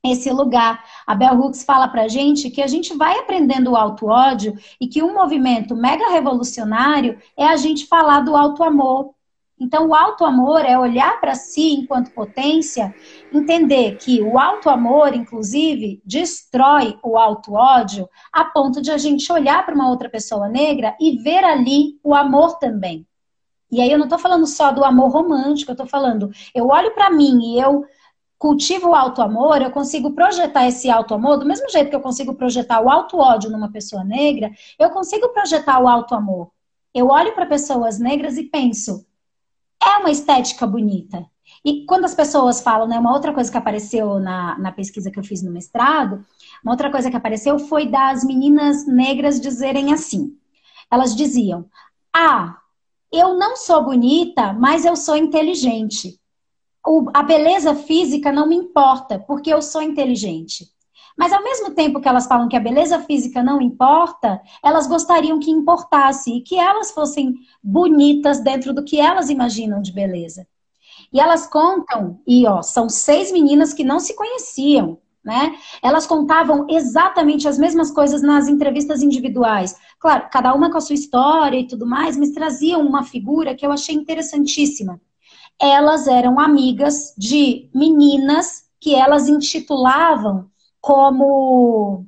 [0.04, 0.84] esse lugar.
[1.08, 5.02] A Bell Hooks fala pra gente que a gente vai aprendendo o auto-ódio e que
[5.02, 9.14] um movimento mega revolucionário é a gente falar do auto-amor.
[9.60, 12.94] Então, o auto-amor é olhar para si enquanto potência,
[13.32, 19.76] entender que o auto-amor, inclusive, destrói o auto-ódio a ponto de a gente olhar para
[19.76, 23.08] uma outra pessoa negra e ver ali o amor também.
[23.72, 26.94] E aí eu não estou falando só do amor romântico, eu estou falando, eu olho
[26.94, 27.86] para mim e eu
[28.44, 32.82] cultivo o auto-amor, eu consigo projetar esse auto-amor, do mesmo jeito que eu consigo projetar
[32.82, 36.52] o auto-ódio numa pessoa negra, eu consigo projetar o auto-amor.
[36.94, 39.08] Eu olho para pessoas negras e penso,
[39.82, 41.26] é uma estética bonita.
[41.64, 45.18] E quando as pessoas falam, né, uma outra coisa que apareceu na, na pesquisa que
[45.18, 46.26] eu fiz no mestrado,
[46.62, 50.38] uma outra coisa que apareceu foi das meninas negras dizerem assim.
[50.92, 51.66] Elas diziam:
[52.14, 52.58] Ah,
[53.10, 56.22] eu não sou bonita, mas eu sou inteligente
[56.86, 60.68] o, a beleza física não me importa, porque eu sou inteligente.
[61.18, 65.40] Mas ao mesmo tempo que elas falam que a beleza física não importa, elas gostariam
[65.40, 70.48] que importasse e que elas fossem bonitas dentro do que elas imaginam de beleza.
[71.12, 75.56] E elas contam, e ó, são seis meninas que não se conheciam, né?
[75.82, 79.78] Elas contavam exatamente as mesmas coisas nas entrevistas individuais.
[80.00, 83.66] Claro, cada uma com a sua história e tudo mais, mas traziam uma figura que
[83.66, 85.00] eu achei interessantíssima.
[85.62, 90.50] Elas eram amigas de meninas que elas intitulavam
[90.82, 92.06] como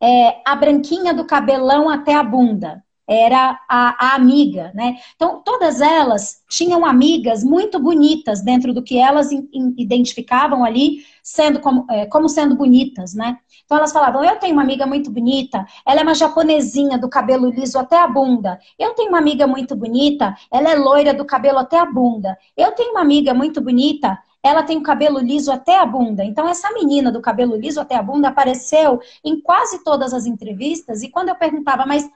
[0.00, 4.96] é, a branquinha do cabelão até a bunda era a, a, amiga, né?
[5.16, 11.04] Então, todas elas tinham amigas muito bonitas dentro do que elas in, in, identificavam ali
[11.22, 13.38] sendo como, é, como sendo bonitas, né?
[13.64, 17.50] Então, elas falavam, eu tenho uma amiga muito bonita, ela é uma japonesinha do cabelo
[17.50, 18.58] liso até a bunda.
[18.78, 22.36] Eu tenho uma amiga muito bonita, ela é loira do cabelo até a bunda.
[22.56, 26.24] Eu tenho uma amiga muito bonita, ela tem o cabelo liso até a bunda.
[26.24, 31.02] Então, essa menina do cabelo liso até a bunda apareceu em quase todas as entrevistas.
[31.02, 32.10] E quando eu perguntava, mas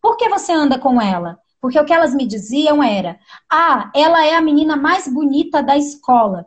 [0.00, 1.38] por que você anda com ela?
[1.60, 3.18] Porque o que elas me diziam era:
[3.50, 6.46] ah, ela é a menina mais bonita da escola.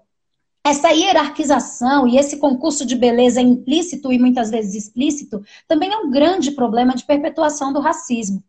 [0.64, 6.12] Essa hierarquização e esse concurso de beleza implícito e muitas vezes explícito também é um
[6.12, 8.44] grande problema de perpetuação do racismo.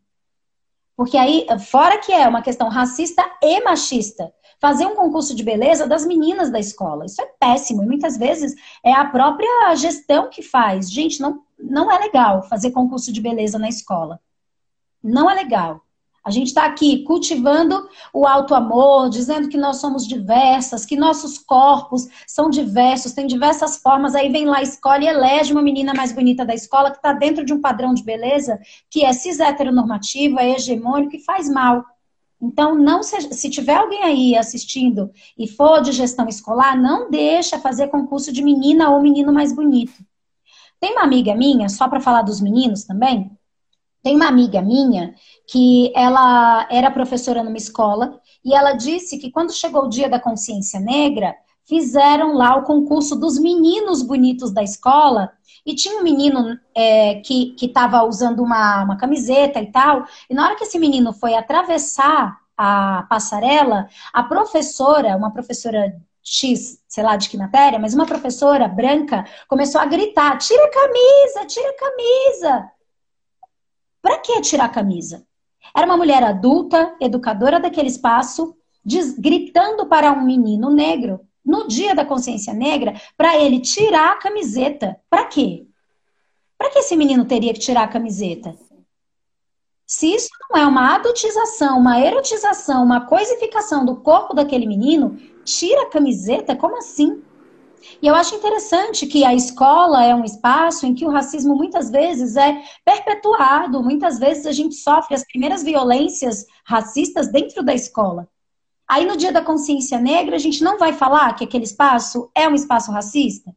[0.94, 5.86] Porque aí, fora que é uma questão racista e machista, fazer um concurso de beleza
[5.86, 7.06] das meninas da escola.
[7.06, 7.82] Isso é péssimo.
[7.82, 10.92] E muitas vezes é a própria gestão que faz.
[10.92, 14.20] Gente, não, não é legal fazer concurso de beleza na escola.
[15.02, 15.82] Não é legal.
[16.24, 21.36] A gente está aqui cultivando o alto amor, dizendo que nós somos diversas, que nossos
[21.36, 24.14] corpos são diversos, tem diversas formas.
[24.14, 27.44] Aí vem lá, escolhe e elege uma menina mais bonita da escola que está dentro
[27.44, 31.84] de um padrão de beleza que é cis heteronormativo, é hegemônico e faz mal.
[32.40, 37.58] Então, não se, se tiver alguém aí assistindo e for de gestão escolar, não deixa
[37.58, 40.04] fazer concurso de menina ou menino mais bonito.
[40.78, 43.30] Tem uma amiga minha, só para falar dos meninos também,
[44.02, 45.14] tem uma amiga minha
[45.46, 50.18] que ela era professora numa escola e ela disse que quando chegou o dia da
[50.18, 51.34] consciência negra,
[51.64, 55.30] fizeram lá o concurso dos meninos bonitos da escola
[55.64, 60.44] e tinha um menino é, que estava usando uma, uma camiseta e tal, e na
[60.44, 67.16] hora que esse menino foi atravessar a passarela, a professora, uma professora X, sei lá
[67.16, 71.76] de que matéria, mas uma professora branca começou a gritar: tira a camisa, tira a
[71.76, 72.70] camisa.
[74.02, 75.24] Para que tirar a camisa?
[75.74, 81.94] Era uma mulher adulta, educadora daquele espaço, diz, gritando para um menino negro, no dia
[81.94, 85.00] da consciência negra, para ele tirar a camiseta.
[85.08, 85.66] Para quê?
[86.58, 88.54] Para que esse menino teria que tirar a camiseta?
[89.86, 95.82] Se isso não é uma adultização, uma erotização, uma coisificação do corpo daquele menino, tira
[95.82, 96.56] a camiseta?
[96.56, 97.22] Como assim?
[98.00, 101.90] E eu acho interessante que a escola é um espaço em que o racismo muitas
[101.90, 108.28] vezes é perpetuado, muitas vezes a gente sofre as primeiras violências racistas dentro da escola.
[108.88, 112.48] Aí no dia da consciência negra, a gente não vai falar que aquele espaço é
[112.48, 113.54] um espaço racista?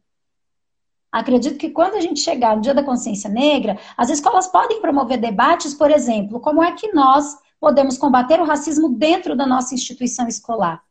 [1.12, 5.18] Acredito que quando a gente chegar no dia da consciência negra, as escolas podem promover
[5.18, 10.28] debates, por exemplo, como é que nós podemos combater o racismo dentro da nossa instituição
[10.28, 10.82] escolar.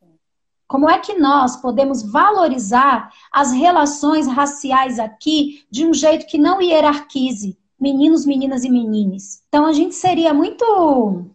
[0.67, 6.62] Como é que nós podemos valorizar as relações raciais aqui de um jeito que não
[6.62, 9.43] hierarquize meninos, meninas e menines?
[9.47, 11.25] Então a gente seria muito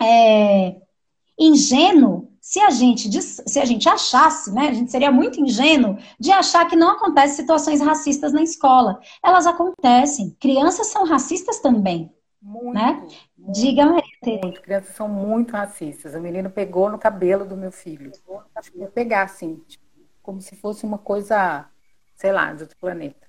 [0.00, 0.76] é,
[1.38, 4.68] ingênuo se a gente se a gente achasse, né?
[4.68, 8.98] A gente seria muito ingênuo de achar que não acontecem situações racistas na escola.
[9.22, 10.36] Elas acontecem.
[10.40, 12.10] Crianças são racistas também.
[12.42, 13.06] Muito, né?
[13.48, 14.60] Diga, Maria.
[14.62, 16.14] Crianças são muito racistas.
[16.14, 18.12] O menino pegou no cabelo do meu filho.
[18.54, 19.84] Acho que ia pegar, assim, tipo,
[20.22, 21.66] como se fosse uma coisa,
[22.14, 23.28] sei lá, de outro planeta.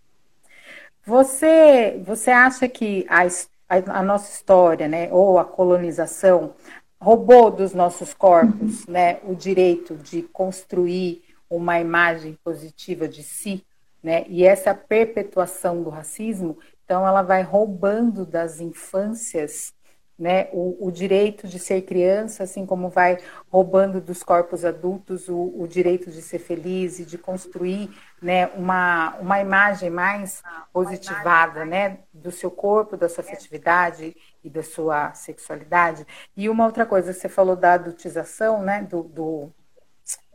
[1.05, 6.53] Você, você acha que a, a, a nossa história, né, ou a colonização,
[6.99, 8.93] roubou dos nossos corpos, uhum.
[8.93, 13.65] né, o direito de construir uma imagem positiva de si,
[14.01, 14.23] né?
[14.27, 16.57] E essa perpetuação do racismo
[16.91, 19.73] então, ela vai roubando das infâncias
[20.21, 23.17] né, o, o, direito de ser criança, assim como vai
[23.49, 27.89] roubando dos corpos adultos o, o, direito de ser feliz e de construir
[28.21, 34.61] né, uma, uma imagem mais positivada né, do seu corpo, da sua afetividade e da
[34.61, 36.05] sua sexualidade.
[36.37, 39.51] E uma outra coisa, você falou da adultização, né, do, do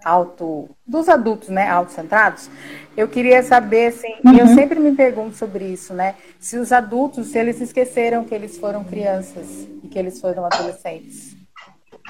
[0.05, 2.49] auto dos adultos, né, autocentrados,
[2.97, 4.39] eu queria saber, assim, uhum.
[4.39, 8.57] eu sempre me pergunto sobre isso, né, se os adultos, se eles esqueceram que eles
[8.59, 11.37] foram crianças e que eles foram adolescentes,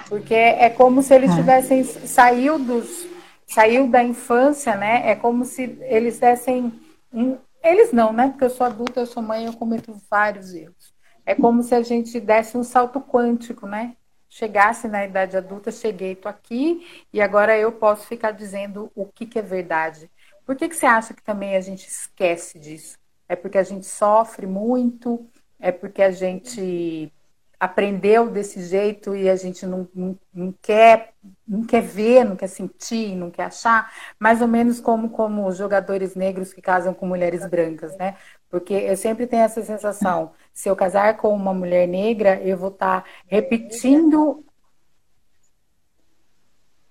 [0.09, 1.37] porque é como se eles é.
[1.37, 3.07] tivessem saiu dos,
[3.46, 6.72] saiu da infância, né, é como se eles dessem
[7.12, 8.29] um, Eles não, né?
[8.29, 10.94] Porque eu sou adulta, eu sou mãe, eu cometo vários erros.
[11.24, 13.96] É como se a gente desse um salto quântico, né?
[14.37, 19.25] Chegasse na idade adulta, cheguei, tô aqui, e agora eu posso ficar dizendo o que,
[19.25, 20.11] que é verdade.
[20.44, 22.99] Por que, que você acha que também a gente esquece disso?
[23.27, 25.27] É porque a gente sofre muito?
[25.59, 27.11] É porque a gente
[27.59, 31.14] aprendeu desse jeito e a gente não, não, não, quer
[31.49, 36.14] não quer ver, não quer sentir, não quer achar, mais ou menos como como jogadores
[36.14, 38.16] negros que casam com mulheres brancas, né?
[38.51, 42.71] Porque eu sempre tenho essa sensação, se eu casar com uma mulher negra, eu vou
[42.71, 44.42] estar tá repetindo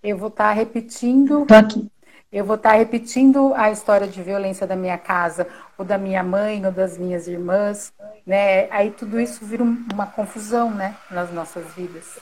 [0.03, 1.89] eu vou estar tá repetindo Tô aqui
[2.31, 5.47] eu vou estar repetindo a história de violência da minha casa,
[5.77, 7.93] ou da minha mãe, ou das minhas irmãs,
[8.25, 8.69] né?
[8.71, 12.19] Aí tudo isso vira uma confusão, né, nas nossas vidas.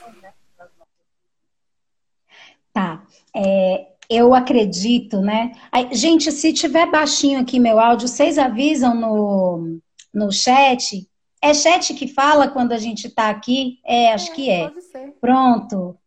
[2.72, 3.02] Tá.
[3.36, 5.54] É, eu acredito, né?
[5.92, 9.80] Gente, se tiver baixinho aqui meu áudio, vocês avisam no,
[10.14, 11.08] no chat.
[11.44, 13.78] É chat que fala quando a gente está aqui?
[13.86, 14.72] É, acho é, que é.
[15.20, 15.98] Pronto.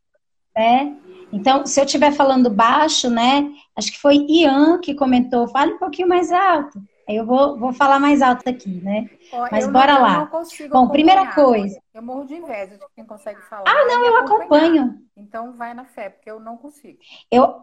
[0.57, 0.90] É.
[1.31, 3.53] Então, se eu estiver falando baixo, né?
[3.77, 6.81] Acho que foi Ian que comentou, fale um pouquinho mais alto.
[7.07, 9.11] Aí eu vou, vou falar mais alto aqui, né?
[9.53, 10.31] Mas bora não, lá.
[10.70, 11.79] Bom, primeira coisa.
[11.92, 13.64] Eu morro de inveja de quem consegue falar.
[13.66, 14.94] Ah, não, eu acompanho.
[15.14, 16.99] Então vai na fé, porque eu não consigo.
[17.31, 17.62] Eu.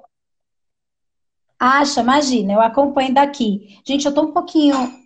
[1.60, 3.80] Acha, imagina, eu acompanho daqui.
[3.84, 5.03] Gente, eu tô um pouquinho.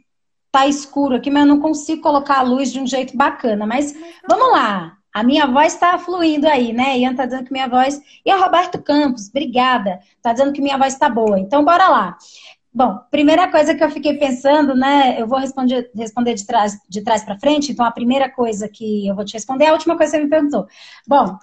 [0.51, 3.65] Tá escuro aqui, mas eu não consigo colocar a luz de um jeito bacana.
[3.65, 3.95] Mas
[4.27, 4.97] vamos lá.
[5.13, 6.97] A minha voz está fluindo aí, né?
[6.99, 7.99] Ian está dizendo que minha voz.
[8.25, 9.99] E a Roberto Campos, obrigada.
[10.15, 11.39] Está dizendo que minha voz está boa.
[11.39, 12.17] Então, bora lá.
[12.71, 15.19] Bom, primeira coisa que eu fiquei pensando, né?
[15.19, 17.71] Eu vou responder, responder de trás, de trás para frente.
[17.71, 20.23] Então, a primeira coisa que eu vou te responder é a última coisa que você
[20.23, 20.67] me perguntou.
[21.07, 21.39] Bom,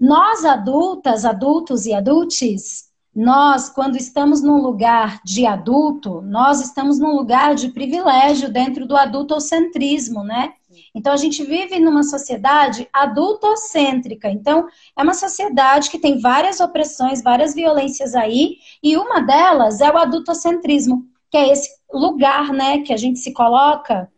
[0.00, 7.14] nós adultas, adultos e adultes, nós, quando estamos num lugar de adulto, nós estamos num
[7.14, 10.54] lugar de privilégio dentro do adultocentrismo, né?
[10.94, 14.30] Então, a gente vive numa sociedade adultocêntrica.
[14.30, 19.90] Então, é uma sociedade que tem várias opressões, várias violências aí, e uma delas é
[19.90, 24.10] o adultocentrismo, que é esse lugar, né, que a gente se coloca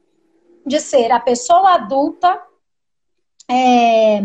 [0.64, 2.40] de ser a pessoa adulta
[3.50, 4.20] é,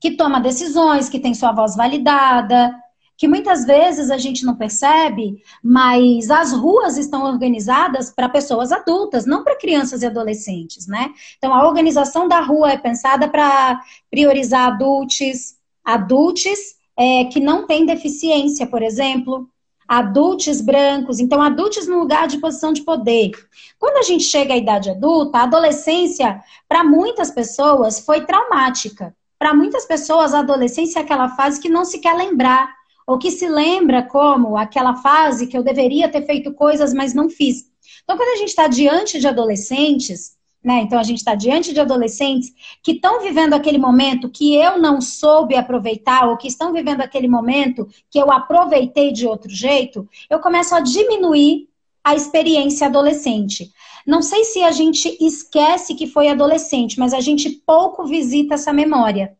[0.00, 2.74] que toma decisões, que tem sua voz validada,
[3.16, 9.24] que muitas vezes a gente não percebe, mas as ruas estão organizadas para pessoas adultas,
[9.24, 11.12] não para crianças e adolescentes, né?
[11.38, 16.58] Então a organização da rua é pensada para priorizar adultos, adultos
[16.96, 19.48] é, que não têm deficiência, por exemplo,
[19.86, 23.30] adultos brancos, então adultos no lugar de posição de poder.
[23.78, 29.14] Quando a gente chega à idade adulta, a adolescência, para muitas pessoas, foi traumática.
[29.38, 32.74] Para muitas pessoas, a adolescência é aquela fase que não se quer lembrar
[33.06, 37.28] ou que se lembra como aquela fase que eu deveria ter feito coisas, mas não
[37.28, 37.70] fiz.
[38.02, 40.80] Então, quando a gente está diante de adolescentes, né?
[40.80, 42.50] Então, a gente está diante de adolescentes
[42.82, 47.28] que estão vivendo aquele momento que eu não soube aproveitar, ou que estão vivendo aquele
[47.28, 51.68] momento que eu aproveitei de outro jeito, eu começo a diminuir
[52.02, 53.70] a experiência adolescente.
[54.06, 58.72] Não sei se a gente esquece que foi adolescente, mas a gente pouco visita essa
[58.72, 59.36] memória.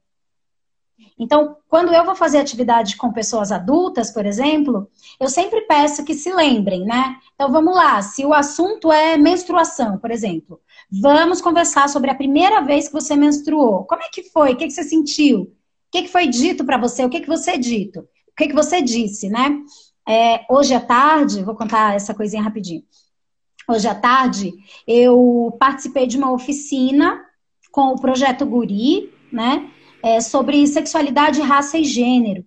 [1.18, 6.12] Então, quando eu vou fazer atividade com pessoas adultas, por exemplo, eu sempre peço que
[6.12, 7.16] se lembrem, né?
[7.34, 8.02] Então, vamos lá.
[8.02, 13.14] Se o assunto é menstruação, por exemplo, vamos conversar sobre a primeira vez que você
[13.14, 13.84] menstruou.
[13.84, 14.52] Como é que foi?
[14.52, 15.42] O que, você sentiu?
[15.42, 15.50] O
[15.92, 17.04] que, foi dito para você?
[17.04, 18.00] O que, que você dito?
[18.00, 19.62] O que você disse, né?
[20.06, 22.82] É, hoje à tarde, vou contar essa coisinha rapidinho.
[23.68, 24.52] Hoje à tarde,
[24.86, 27.24] eu participei de uma oficina
[27.70, 29.70] com o projeto Guri, né?
[30.04, 32.44] É, sobre sexualidade, raça e gênero.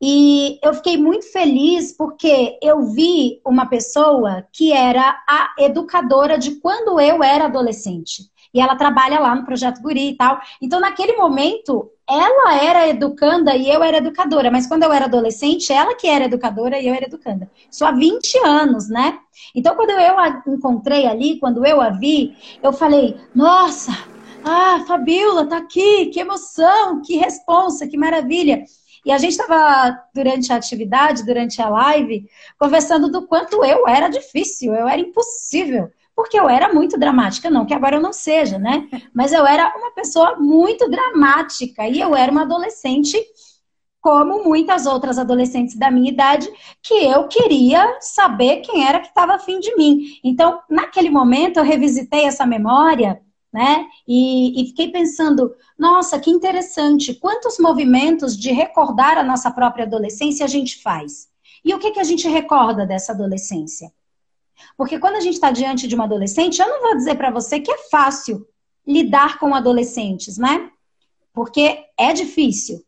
[0.00, 6.52] E eu fiquei muito feliz porque eu vi uma pessoa que era a educadora de
[6.52, 8.30] quando eu era adolescente.
[8.52, 10.40] E ela trabalha lá no Projeto Guri e tal.
[10.60, 14.50] Então, naquele momento, ela era educanda e eu era educadora.
[14.50, 17.50] Mas quando eu era adolescente, ela que era educadora e eu era educanda.
[17.70, 19.18] Isso há 20 anos, né?
[19.54, 23.92] Então, quando eu a encontrei ali, quando eu a vi, eu falei, nossa,
[24.48, 28.62] ah, Fabiola, tá aqui, que emoção, que responsa, que maravilha.
[29.04, 34.08] E a gente estava, durante a atividade, durante a live, conversando do quanto eu era
[34.08, 35.90] difícil, eu era impossível.
[36.14, 38.88] Porque eu era muito dramática, não que agora eu não seja, né?
[39.12, 43.18] Mas eu era uma pessoa muito dramática e eu era uma adolescente
[44.00, 46.48] como muitas outras adolescentes da minha idade,
[46.80, 49.98] que eu queria saber quem era que estava afim de mim.
[50.22, 53.20] Então, naquele momento, eu revisitei essa memória
[53.56, 53.86] né?
[54.06, 60.44] E, e, fiquei pensando, nossa, que interessante, quantos movimentos de recordar a nossa própria adolescência
[60.44, 61.30] a gente faz?
[61.64, 63.90] E o que, que a gente recorda dessa adolescência?
[64.76, 67.58] Porque quando a gente está diante de uma adolescente, eu não vou dizer para você
[67.58, 68.46] que é fácil
[68.86, 70.70] lidar com adolescentes, né?
[71.32, 72.84] Porque é difícil.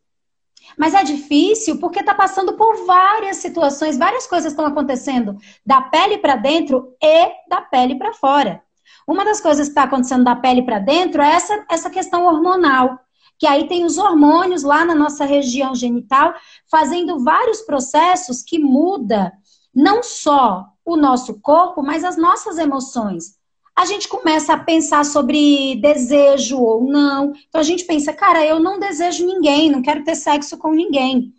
[0.77, 6.19] Mas é difícil porque está passando por várias situações, várias coisas estão acontecendo da pele
[6.19, 8.61] para dentro e da pele para fora.
[9.09, 12.99] Uma das coisas que está acontecendo da pele para dentro é essa, essa questão hormonal,
[13.39, 16.35] que aí tem os hormônios lá na nossa região genital
[16.69, 19.33] fazendo vários processos que muda
[19.73, 23.35] não só o nosso corpo, mas as nossas emoções.
[23.75, 27.33] A gente começa a pensar sobre desejo ou não.
[27.47, 31.33] Então a gente pensa, cara, eu não desejo ninguém, não quero ter sexo com ninguém.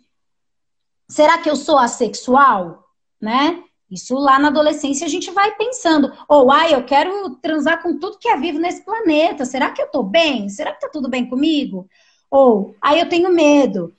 [1.07, 2.83] Será que eu sou assexual?
[3.21, 3.63] Né?
[3.91, 7.99] Isso lá na adolescência a gente vai pensando, ou oh, ai, eu quero transar com
[7.99, 9.43] tudo que é vivo nesse planeta.
[9.43, 10.47] Será que eu tô bem?
[10.47, 11.89] Será que tá tudo bem comigo?
[12.29, 13.93] Ou ai, eu tenho medo.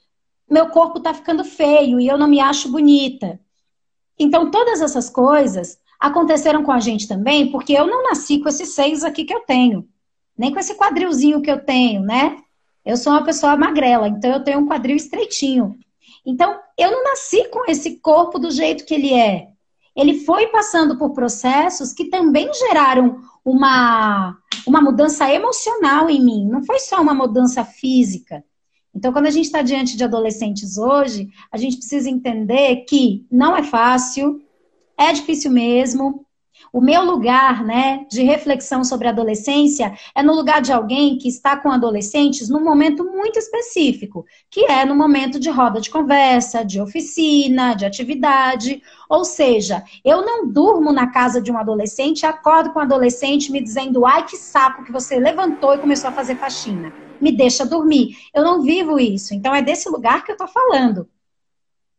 [0.49, 3.39] Meu corpo tá ficando feio e eu não me acho bonita.
[4.19, 8.75] Então, todas essas coisas aconteceram com a gente também, porque eu não nasci com esses
[8.75, 9.87] seios aqui que eu tenho,
[10.37, 12.39] nem com esse quadrilzinho que eu tenho, né?
[12.85, 15.79] Eu sou uma pessoa magrela, então eu tenho um quadril estreitinho.
[16.25, 19.52] Então, eu não nasci com esse corpo do jeito que ele é.
[19.95, 24.37] Ele foi passando por processos que também geraram uma,
[24.67, 28.45] uma mudança emocional em mim, não foi só uma mudança física.
[28.95, 33.57] Então, quando a gente está diante de adolescentes hoje, a gente precisa entender que não
[33.57, 34.43] é fácil,
[34.99, 36.27] é difícil mesmo.
[36.73, 41.29] O meu lugar, né, de reflexão sobre a adolescência é no lugar de alguém que
[41.29, 46.65] está com adolescentes num momento muito específico, que é no momento de roda de conversa,
[46.65, 48.83] de oficina, de atividade.
[49.07, 53.61] Ou seja, eu não durmo na casa de um adolescente acordo com um adolescente me
[53.61, 58.17] dizendo: ai, que saco que você levantou e começou a fazer faxina me deixa dormir.
[58.35, 59.33] Eu não vivo isso.
[59.33, 61.09] Então é desse lugar que eu estou falando.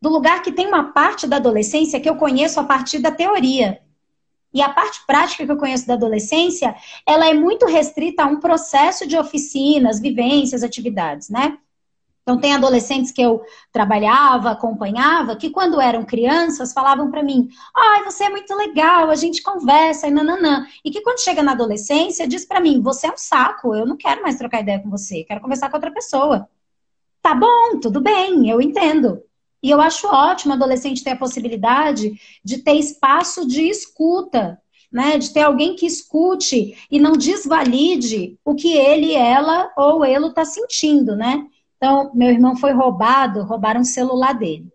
[0.01, 3.79] Do lugar que tem uma parte da adolescência que eu conheço a partir da teoria.
[4.53, 6.75] E a parte prática que eu conheço da adolescência,
[7.07, 11.57] ela é muito restrita a um processo de oficinas, vivências, atividades, né?
[12.23, 18.03] Então, tem adolescentes que eu trabalhava, acompanhava, que quando eram crianças falavam para mim: ai,
[18.03, 20.65] você é muito legal, a gente conversa e nananã.
[20.85, 23.97] E que quando chega na adolescência diz para mim: você é um saco, eu não
[23.97, 26.47] quero mais trocar ideia com você, quero conversar com outra pessoa.
[27.21, 29.21] Tá bom, tudo bem, eu entendo.
[29.63, 34.61] E eu acho ótimo adolescente ter a possibilidade de ter espaço de escuta,
[34.91, 35.17] né?
[35.17, 40.43] De ter alguém que escute e não desvalide o que ele, ela ou ele está
[40.43, 41.47] sentindo, né?
[41.77, 44.67] Então, meu irmão foi roubado, roubaram o celular dele.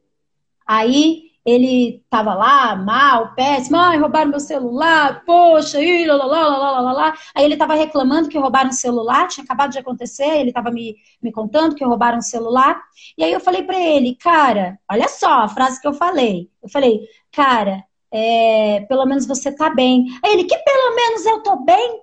[0.67, 6.93] Aí ele tava lá, mal, péssimo, ai, roubaram meu celular, poxa, ih, lá, lá, lá,
[6.93, 10.71] lá, Aí ele tava reclamando que roubaram o celular, tinha acabado de acontecer, ele tava
[10.71, 12.81] me, me contando que roubaram o celular.
[13.17, 16.51] E aí eu falei para ele, cara, olha só a frase que eu falei.
[16.63, 17.01] Eu falei,
[17.33, 17.83] cara,
[18.13, 20.07] é, pelo menos você tá bem.
[20.25, 22.03] Aí ele, que pelo menos eu tô bem?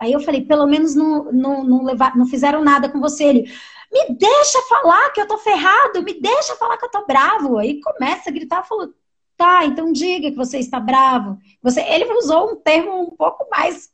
[0.00, 3.24] Aí eu falei, pelo menos não, não, não, levar, não fizeram nada com você.
[3.24, 3.52] Ele,
[3.92, 7.58] me deixa falar que eu tô ferrado, me deixa falar que eu tô bravo.
[7.58, 8.92] Aí começa a gritar, falou,
[9.36, 11.38] tá, então diga que você está bravo.
[11.62, 13.90] Você, ele usou um termo um pouco mais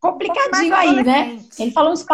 [0.00, 1.44] complicadinho um pouco mais aí, né?
[1.58, 2.06] Ele falou uns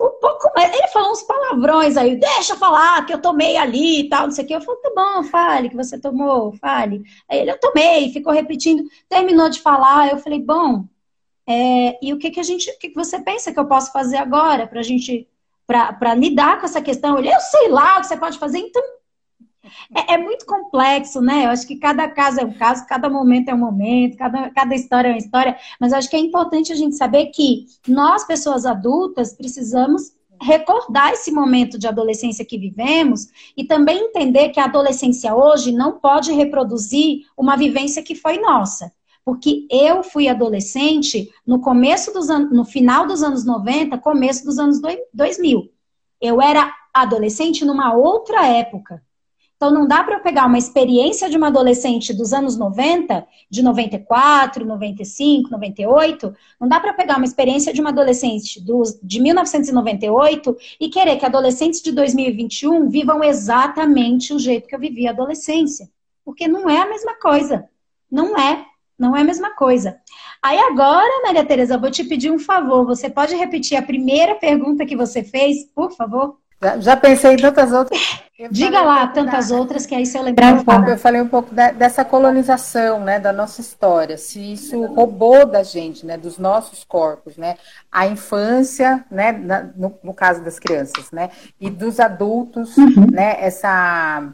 [0.00, 4.08] um pouco mais, ele falou uns palavrões aí, deixa falar que eu tomei ali e
[4.08, 4.54] tal, não sei o que.
[4.54, 7.02] Eu falei, tá bom, fale que você tomou, fale.
[7.28, 10.84] Aí ele, eu tomei, ficou repetindo, terminou de falar, eu falei, bom,
[11.48, 13.90] é, e o que que a gente, o que, que você pensa que eu posso
[13.90, 15.26] fazer agora pra gente
[15.68, 17.18] para lidar com essa questão.
[17.18, 18.82] Eu sei lá o que você pode fazer, então
[19.94, 21.44] é, é, muito complexo, né?
[21.44, 24.74] Eu acho que cada caso é um caso, cada momento é um momento, cada, cada
[24.74, 28.64] história é uma história, mas acho que é importante a gente saber que nós, pessoas
[28.64, 35.34] adultas, precisamos recordar esse momento de adolescência que vivemos e também entender que a adolescência
[35.34, 38.90] hoje não pode reproduzir uma vivência que foi nossa
[39.28, 44.58] porque eu fui adolescente no começo dos anos, no final dos anos 90, começo dos
[44.58, 44.80] anos
[45.12, 45.70] 2000.
[46.18, 49.02] Eu era adolescente numa outra época.
[49.54, 53.62] Então não dá para eu pegar uma experiência de uma adolescente dos anos 90, de
[53.62, 60.56] 94, 95, 98, não dá para pegar uma experiência de uma adolescente dos, de 1998
[60.80, 65.86] e querer que adolescentes de 2021 vivam exatamente o jeito que eu vivi a adolescência,
[66.24, 67.68] porque não é a mesma coisa.
[68.10, 68.67] Não é.
[68.98, 69.98] Não é a mesma coisa.
[70.42, 72.84] Aí agora, Maria Tereza, eu vou te pedir um favor.
[72.86, 76.36] Você pode repetir a primeira pergunta que você fez, por favor?
[76.60, 77.98] Já, já pensei em tantas outras.
[78.50, 79.56] Diga lá um tantas da...
[79.56, 83.00] outras que aí se eu lembrar um pouco, Eu falei um pouco da, dessa colonização,
[83.00, 84.16] né, da nossa história.
[84.16, 87.56] Se isso roubou da gente, né, dos nossos corpos, né,
[87.90, 91.30] a infância, né, na, no, no, caso das crianças, né,
[91.60, 93.10] e dos adultos, uhum.
[93.10, 94.32] né, essa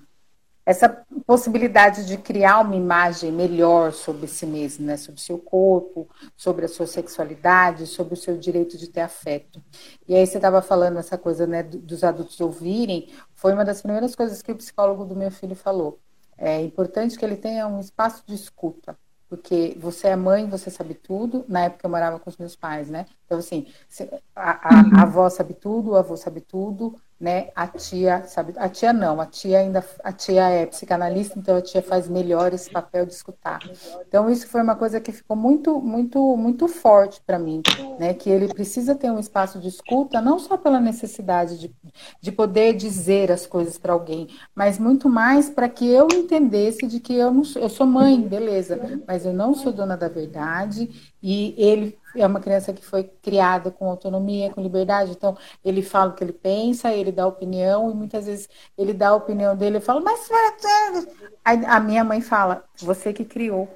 [0.66, 0.88] essa
[1.26, 4.96] possibilidade de criar uma imagem melhor sobre si mesmo, né?
[4.96, 9.62] sobre seu corpo, sobre a sua sexualidade, sobre o seu direito de ter afeto.
[10.08, 14.14] E aí você estava falando essa coisa né, dos adultos ouvirem, foi uma das primeiras
[14.14, 16.00] coisas que o psicólogo do meu filho falou.
[16.36, 18.98] É importante que ele tenha um espaço de escuta,
[19.28, 21.44] porque você é mãe, você sabe tudo.
[21.48, 23.06] Na época eu morava com os meus pais, né?
[23.26, 23.66] Então, assim,
[24.34, 27.48] a, a, a avó sabe tudo, o avô sabe tudo, né?
[27.54, 31.62] A tia sabe, a tia não, a tia ainda, a tia é psicanalista, então a
[31.62, 33.60] tia faz melhor esse papel de escutar.
[34.06, 37.62] Então isso foi uma coisa que ficou muito, muito, muito forte para mim,
[37.98, 38.12] né?
[38.14, 41.74] Que ele precisa ter um espaço de escuta, não só pela necessidade de,
[42.20, 47.00] de poder dizer as coisas para alguém, mas muito mais para que eu entendesse de
[47.00, 51.13] que eu não sou, eu sou mãe, beleza, mas eu não sou dona da verdade
[51.26, 56.10] e ele é uma criança que foi criada com autonomia, com liberdade, então ele fala
[56.10, 58.46] o que ele pensa, ele dá opinião, e muitas vezes
[58.76, 60.28] ele dá a opinião dele, eu falo, mas
[61.42, 63.74] Aí a minha mãe fala, você que criou.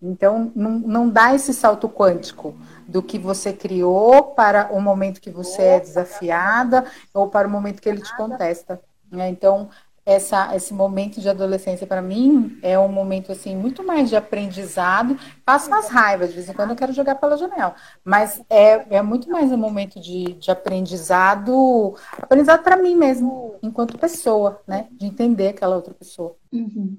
[0.00, 2.54] Então, não, não dá esse salto quântico
[2.86, 7.82] do que você criou para o momento que você é desafiada ou para o momento
[7.82, 8.80] que ele te contesta.
[9.10, 9.28] Né?
[9.28, 9.68] Então,
[10.10, 15.18] essa, esse momento de adolescência para mim é um momento assim muito mais de aprendizado.
[15.44, 19.02] Passo umas raivas, de vez em quando eu quero jogar pela janela, mas é, é
[19.02, 24.88] muito mais um momento de, de aprendizado, aprendizado para mim mesmo, enquanto pessoa, né?
[24.92, 26.36] De entender aquela outra pessoa.
[26.52, 26.98] Uhum.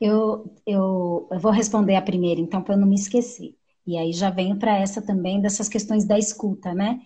[0.00, 3.54] Eu, eu, eu vou responder a primeira, então, para eu não me esquecer.
[3.86, 7.00] E aí já venho para essa também dessas questões da escuta, né?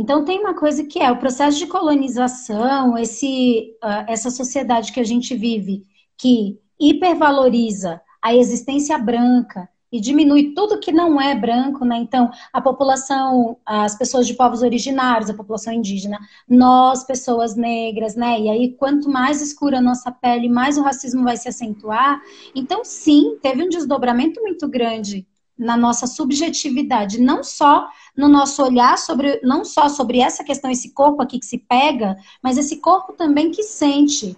[0.00, 5.00] Então tem uma coisa que é o processo de colonização, esse, uh, essa sociedade que
[5.00, 5.82] a gente vive,
[6.16, 11.96] que hipervaloriza a existência branca e diminui tudo que não é branco, né?
[11.96, 18.38] Então, a população, as pessoas de povos originários, a população indígena, nós, pessoas negras, né?
[18.38, 22.22] E aí, quanto mais escura a nossa pele, mais o racismo vai se acentuar.
[22.54, 25.26] Então, sim, teve um desdobramento muito grande
[25.58, 30.92] na nossa subjetividade, não só no nosso olhar sobre, não só sobre essa questão, esse
[30.92, 34.36] corpo aqui que se pega, mas esse corpo também que sente.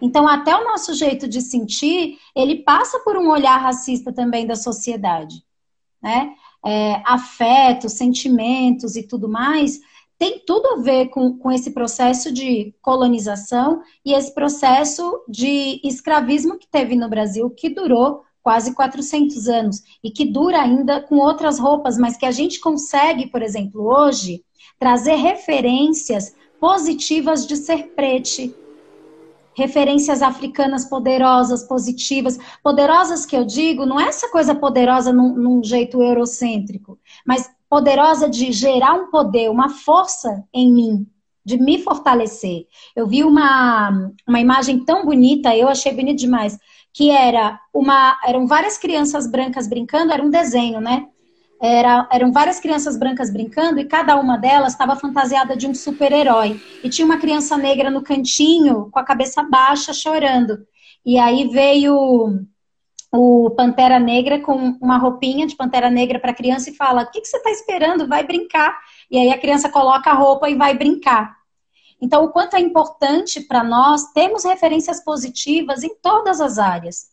[0.00, 4.56] Então, até o nosso jeito de sentir, ele passa por um olhar racista também da
[4.56, 5.44] sociedade,
[6.02, 6.34] né?
[6.64, 9.80] É, afetos, sentimentos e tudo mais,
[10.22, 16.56] tem tudo a ver com, com esse processo de colonização e esse processo de escravismo
[16.56, 21.58] que teve no Brasil, que durou quase 400 anos e que dura ainda com outras
[21.58, 24.44] roupas, mas que a gente consegue, por exemplo, hoje,
[24.78, 28.54] trazer referências positivas de ser prete,
[29.54, 32.38] referências africanas poderosas, positivas.
[32.62, 38.28] Poderosas que eu digo, não é essa coisa poderosa num, num, jeito eurocêntrico, mas poderosa
[38.28, 41.06] de gerar um poder, uma força em mim,
[41.44, 42.66] de me fortalecer.
[42.94, 46.58] Eu vi uma, uma imagem tão bonita, eu achei bonito demais,
[46.92, 51.06] que era uma, eram várias crianças brancas brincando, era um desenho, né?
[51.60, 56.60] Era, eram várias crianças brancas brincando e cada uma delas estava fantasiada de um super-herói.
[56.82, 60.66] E tinha uma criança negra no cantinho, com a cabeça baixa, chorando.
[61.06, 62.44] E aí veio
[63.12, 67.10] o Pantera Negra com uma roupinha de Pantera Negra para a criança e fala: O
[67.10, 68.08] que, que você está esperando?
[68.08, 68.76] Vai brincar.
[69.10, 71.36] E aí a criança coloca a roupa e vai brincar.
[72.02, 77.12] Então, o quanto é importante para nós termos referências positivas em todas as áreas.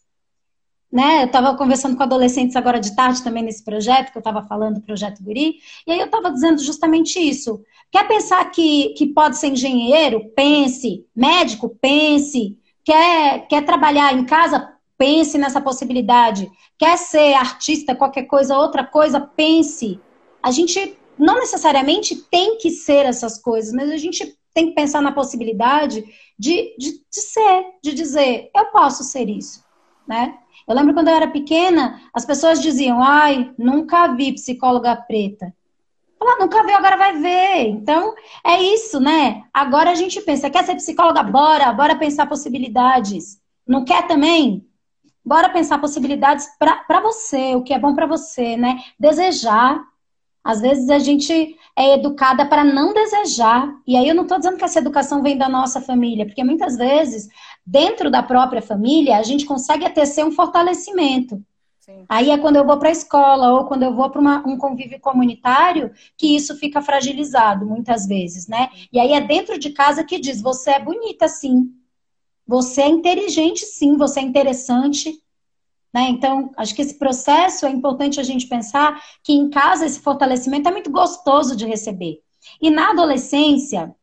[0.91, 1.21] Né?
[1.21, 4.75] Eu estava conversando com adolescentes agora de tarde também nesse projeto, que eu estava falando
[4.75, 7.63] do Projeto Guri, e aí eu estava dizendo justamente isso.
[7.91, 10.31] Quer pensar que, que pode ser engenheiro?
[10.35, 11.05] Pense.
[11.15, 11.69] Médico?
[11.79, 12.57] Pense.
[12.83, 14.73] Quer, quer trabalhar em casa?
[14.97, 16.49] Pense nessa possibilidade.
[16.79, 19.19] Quer ser artista, qualquer coisa, outra coisa?
[19.21, 19.99] Pense.
[20.41, 25.01] A gente não necessariamente tem que ser essas coisas, mas a gente tem que pensar
[25.01, 26.03] na possibilidade
[26.37, 29.63] de, de, de ser, de dizer, eu posso ser isso,
[30.05, 30.37] né?
[30.67, 35.53] Eu lembro quando eu era pequena, as pessoas diziam, ai, nunca vi psicóloga preta.
[36.19, 37.69] Falar, nunca viu, agora vai ver.
[37.69, 38.13] Então,
[38.45, 39.43] é isso, né?
[39.53, 41.23] Agora a gente pensa, quer ser psicóloga?
[41.23, 43.41] Bora, bora pensar possibilidades.
[43.65, 44.67] Não quer também?
[45.23, 48.83] Bora pensar possibilidades para você, o que é bom para você, né?
[48.99, 49.81] Desejar.
[50.43, 53.73] Às vezes a gente é educada para não desejar.
[53.87, 56.75] E aí eu não estou dizendo que essa educação vem da nossa família, porque muitas
[56.75, 57.29] vezes,
[57.65, 61.41] dentro da própria família, a gente consegue tecer um fortalecimento.
[61.79, 62.03] Sim.
[62.09, 64.99] Aí é quando eu vou para a escola ou quando eu vou para um convívio
[64.99, 68.69] comunitário que isso fica fragilizado, muitas vezes, né?
[68.91, 71.71] E aí é dentro de casa que diz: você é bonita, sim.
[72.45, 73.95] Você é inteligente, sim.
[73.95, 75.17] Você é interessante.
[75.93, 76.09] Né?
[76.09, 80.69] Então, acho que esse processo é importante a gente pensar que em casa esse fortalecimento
[80.69, 82.19] é muito gostoso de receber.
[82.61, 83.95] E na adolescência,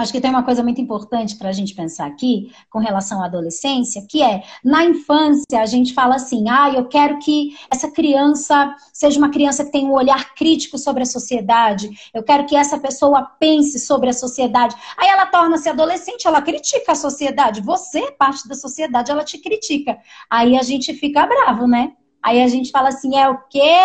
[0.00, 3.26] Acho que tem uma coisa muito importante para a gente pensar aqui com relação à
[3.26, 8.74] adolescência, que é, na infância, a gente fala assim, ah, eu quero que essa criança
[8.92, 12.78] seja uma criança que tenha um olhar crítico sobre a sociedade, eu quero que essa
[12.78, 14.74] pessoa pense sobre a sociedade.
[14.96, 19.38] Aí ela torna-se adolescente, ela critica a sociedade, você é parte da sociedade, ela te
[19.38, 19.98] critica.
[20.30, 21.92] Aí a gente fica bravo, né?
[22.22, 23.76] Aí a gente fala assim, é o quê?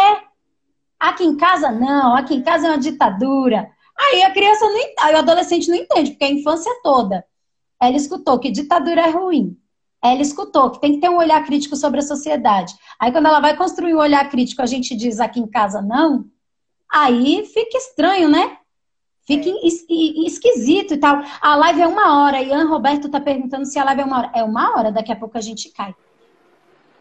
[1.00, 3.75] Aqui em casa não, aqui em casa é uma ditadura.
[3.98, 7.26] Aí a criança não aí o adolescente não entende, porque a infância toda
[7.82, 9.58] ela escutou que ditadura é ruim.
[10.04, 12.76] Ela escutou que tem que ter um olhar crítico sobre a sociedade.
[13.00, 16.26] Aí quando ela vai construir um olhar crítico, a gente diz aqui em casa não,
[16.92, 18.58] aí fica estranho, né?
[19.26, 19.68] Fica é.
[20.26, 21.24] esquisito e tal.
[21.42, 22.42] A live é uma hora.
[22.42, 24.32] Ian Roberto tá perguntando se a live é uma hora.
[24.36, 25.96] É uma hora, daqui a pouco a gente cai.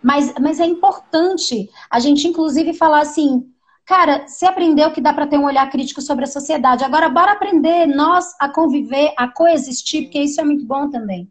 [0.02, 3.53] Mas, mas é importante a gente, inclusive, falar assim:
[3.86, 6.84] Cara, você aprendeu que dá para ter um olhar crítico sobre a sociedade.
[6.84, 11.30] Agora, bora aprender nós a conviver, a coexistir, porque isso é muito bom também.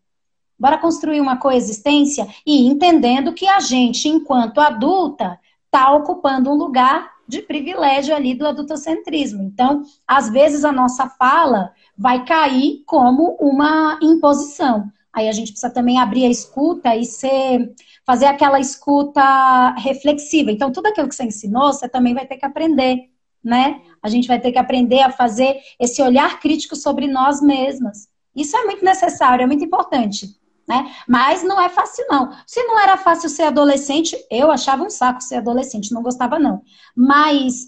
[0.58, 7.12] Bora construir uma coexistência e entendendo que a gente, enquanto adulta, está ocupando um lugar
[7.28, 9.42] de privilégio ali do adultocentrismo.
[9.42, 14.92] Então, às vezes a nossa fala vai cair como uma imposição.
[15.14, 17.72] Aí a gente precisa também abrir a escuta e ser,
[18.04, 20.52] fazer aquela escuta reflexiva.
[20.52, 23.10] Então, tudo aquilo que você ensinou, você também vai ter que aprender,
[23.44, 23.82] né?
[24.02, 28.08] A gente vai ter que aprender a fazer esse olhar crítico sobre nós mesmas.
[28.36, 30.36] Isso é muito necessário, é muito importante.
[30.68, 30.92] Né?
[31.08, 32.32] Mas não é fácil, não.
[32.48, 36.62] Se não era fácil ser adolescente, eu achava um saco ser adolescente, não gostava, não.
[36.96, 37.68] Mas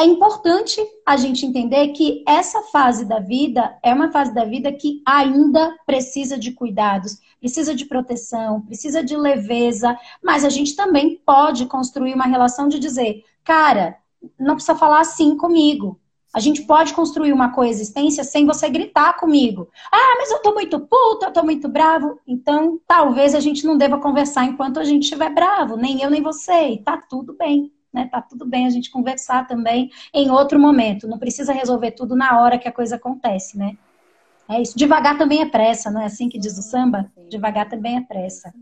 [0.00, 4.72] é importante a gente entender que essa fase da vida é uma fase da vida
[4.72, 9.94] que ainda precisa de cuidados, precisa de proteção, precisa de leveza,
[10.24, 13.98] mas a gente também pode construir uma relação de dizer, cara,
[14.38, 16.00] não precisa falar assim comigo.
[16.32, 19.68] A gente pode construir uma coexistência sem você gritar comigo.
[19.92, 22.18] Ah, mas eu tô muito puta, eu tô muito bravo.
[22.26, 26.22] Então, talvez a gente não deva conversar enquanto a gente estiver bravo, nem eu nem
[26.22, 28.08] você, e tá tudo bem né?
[28.10, 31.08] Tá tudo bem a gente conversar também em outro momento.
[31.08, 33.76] Não precisa resolver tudo na hora que a coisa acontece, né?
[34.48, 34.76] É isso.
[34.76, 37.10] Devagar também é pressa, não é assim que diz o samba?
[37.28, 38.52] Devagar também é pressa.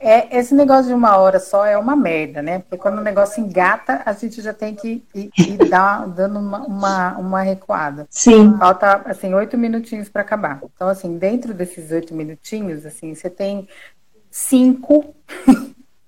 [0.00, 2.60] É, esse negócio de uma hora só é uma merda, né?
[2.60, 6.60] Porque quando o negócio engata, a gente já tem que ir, ir dar, dando uma,
[6.66, 8.06] uma, uma, recuada.
[8.08, 8.56] Sim.
[8.58, 10.60] Falta, assim, oito minutinhos para acabar.
[10.62, 13.66] Então, assim, dentro desses oito minutinhos, assim, você tem
[14.30, 15.16] cinco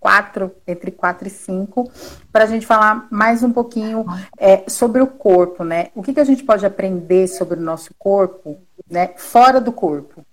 [0.01, 1.89] quatro, entre quatro e cinco,
[2.33, 4.07] para a gente falar mais um pouquinho
[4.39, 5.89] é, sobre o corpo, né?
[5.95, 8.59] O que, que a gente pode aprender sobre o nosso corpo,
[8.91, 9.13] né?
[9.17, 10.25] Fora do corpo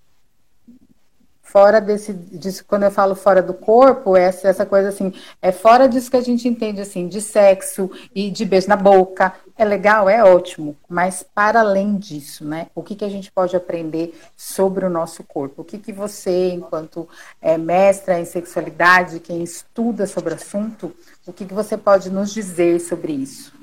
[1.47, 5.87] fora desse, disso, quando eu falo fora do corpo, essa, essa coisa assim, é fora
[5.87, 9.33] disso que a gente entende assim, de sexo e de beijo na boca.
[9.57, 12.67] É legal, é ótimo, mas para além disso, né?
[12.75, 15.61] O que, que a gente pode aprender sobre o nosso corpo?
[15.61, 17.07] O que, que você, enquanto
[17.41, 20.93] é, mestra em sexualidade, quem estuda sobre o assunto,
[21.25, 23.56] o que, que você pode nos dizer sobre isso?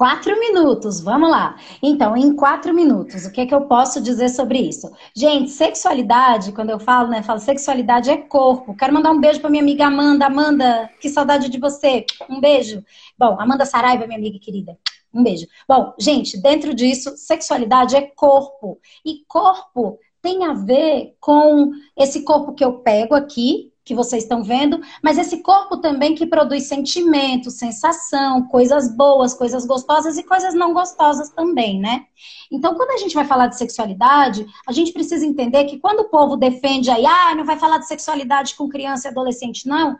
[0.00, 1.56] Quatro minutos, vamos lá.
[1.82, 4.90] Então, em quatro minutos, o que, é que eu posso dizer sobre isso?
[5.14, 8.74] Gente, sexualidade, quando eu falo, né, falo sexualidade é corpo.
[8.74, 10.24] Quero mandar um beijo para minha amiga Amanda.
[10.24, 12.06] Amanda, que saudade de você.
[12.30, 12.82] Um beijo.
[13.18, 14.74] Bom, Amanda Saraiva, minha amiga querida.
[15.12, 15.46] Um beijo.
[15.68, 18.80] Bom, gente, dentro disso, sexualidade é corpo.
[19.04, 24.42] E corpo tem a ver com esse corpo que eu pego aqui, que vocês estão
[24.42, 30.54] vendo, mas esse corpo também que produz sentimento, sensação, coisas boas, coisas gostosas e coisas
[30.54, 32.04] não gostosas também, né?
[32.50, 36.08] Então, quando a gente vai falar de sexualidade, a gente precisa entender que quando o
[36.08, 39.98] povo defende aí, ah, não vai falar de sexualidade com criança e adolescente, não,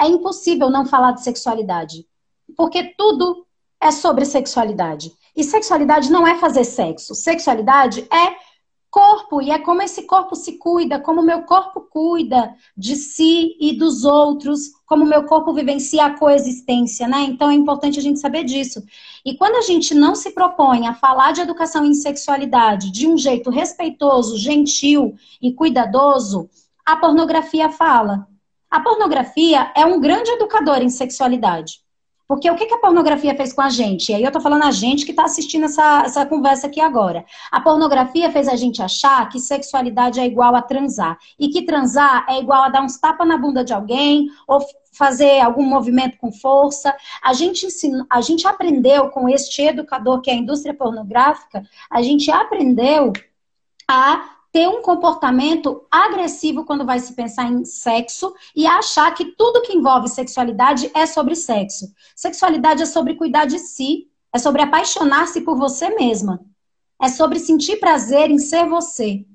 [0.00, 2.06] é impossível não falar de sexualidade.
[2.56, 3.46] Porque tudo
[3.80, 5.12] é sobre sexualidade.
[5.34, 7.14] E sexualidade não é fazer sexo.
[7.14, 8.45] Sexualidade é
[8.96, 13.76] corpo, e é como esse corpo se cuida, como meu corpo cuida de si e
[13.76, 17.24] dos outros, como meu corpo vivencia a coexistência, né?
[17.24, 18.82] Então é importante a gente saber disso.
[19.22, 23.18] E quando a gente não se propõe a falar de educação em sexualidade de um
[23.18, 26.48] jeito respeitoso, gentil e cuidadoso,
[26.82, 28.26] a pornografia fala.
[28.70, 31.80] A pornografia é um grande educador em sexualidade.
[32.28, 34.10] Porque o que, a pornografia fez com a gente?
[34.10, 37.24] E aí eu tô falando a gente que está assistindo essa, essa conversa aqui agora.
[37.52, 41.16] A pornografia fez a gente achar que sexualidade é igual a transar.
[41.38, 44.60] E que transar é igual a dar uns tapas na bunda de alguém, ou
[44.92, 46.94] fazer algum movimento com força.
[47.22, 47.66] A gente,
[48.10, 53.12] a gente aprendeu com este educador que é a indústria pornográfica, a gente aprendeu
[53.88, 59.60] a ter um comportamento agressivo quando vai se pensar em sexo e achar que tudo
[59.60, 61.92] que envolve sexualidade é sobre sexo.
[62.14, 66.40] Sexualidade é sobre cuidar de si, é sobre apaixonar-se por você mesma.
[67.02, 69.26] É sobre sentir prazer em ser você.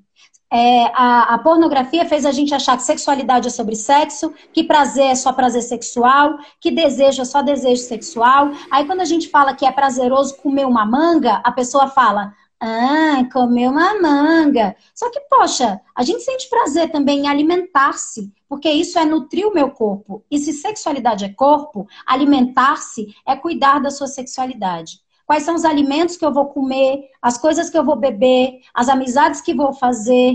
[0.52, 5.06] É, a, a, pornografia fez a gente achar que sexualidade é sobre sexo, que prazer
[5.06, 8.50] é só prazer sexual, que desejo é só desejo sexual.
[8.72, 12.34] Aí quando a gente fala que é prazeroso comer uma manga, a pessoa fala,
[12.64, 14.76] ah, comer uma manga.
[14.94, 19.52] Só que, poxa, a gente sente prazer também em alimentar-se, porque isso é nutrir o
[19.52, 20.24] meu corpo.
[20.30, 26.16] E se sexualidade é corpo, alimentar-se é cuidar da sua sexualidade quais são os alimentos
[26.18, 30.34] que eu vou comer, as coisas que eu vou beber, as amizades que vou fazer,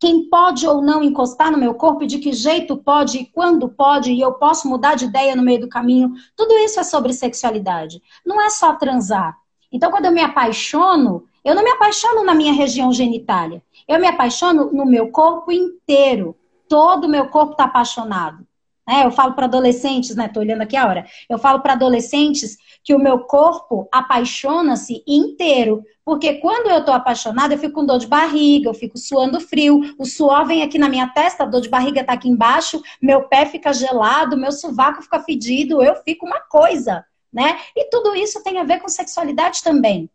[0.00, 4.10] quem pode ou não encostar no meu corpo de que jeito pode e quando pode,
[4.10, 6.12] e eu posso mudar de ideia no meio do caminho.
[6.34, 8.00] Tudo isso é sobre sexualidade.
[8.24, 9.36] Não é só transar.
[9.70, 13.62] Então, quando eu me apaixono, eu não me apaixono na minha região genitália.
[13.88, 16.36] Eu me apaixono no meu corpo inteiro.
[16.68, 18.46] Todo o meu corpo está apaixonado.
[18.88, 20.28] É, eu falo para adolescentes, né?
[20.28, 21.06] Tô olhando aqui a hora.
[21.28, 25.84] Eu falo para adolescentes que o meu corpo apaixona-se inteiro.
[26.04, 29.80] Porque quando eu tô apaixonada, eu fico com dor de barriga, eu fico suando frio,
[29.98, 33.28] o suor vem aqui na minha testa, a dor de barriga tá aqui embaixo, meu
[33.28, 37.56] pé fica gelado, meu sovaco fica fedido, eu fico uma coisa, né?
[37.76, 40.10] E tudo isso tem a ver com sexualidade também.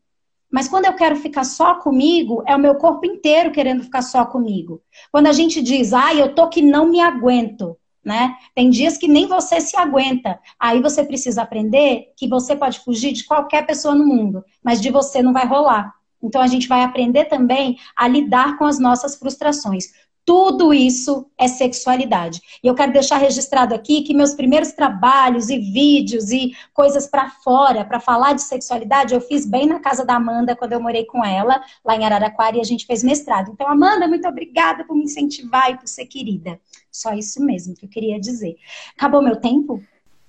[0.52, 4.26] Mas quando eu quero ficar só comigo, é o meu corpo inteiro querendo ficar só
[4.26, 4.82] comigo.
[5.12, 7.78] Quando a gente diz, ah, eu tô que não me aguento
[8.08, 8.38] né?
[8.56, 10.40] Tem dias que nem você se aguenta.
[10.58, 14.90] Aí você precisa aprender que você pode fugir de qualquer pessoa no mundo, mas de
[14.90, 15.94] você não vai rolar.
[16.24, 19.88] Então a gente vai aprender também a lidar com as nossas frustrações.
[20.28, 22.42] Tudo isso é sexualidade.
[22.62, 27.30] E eu quero deixar registrado aqui que meus primeiros trabalhos e vídeos e coisas para
[27.30, 31.06] fora, para falar de sexualidade, eu fiz bem na casa da Amanda quando eu morei
[31.06, 33.52] com ela, lá em Araraquara, e a gente fez mestrado.
[33.54, 36.60] Então, Amanda, muito obrigada por me incentivar e por ser querida.
[36.92, 38.58] Só isso mesmo que eu queria dizer.
[38.98, 39.82] Acabou meu tempo?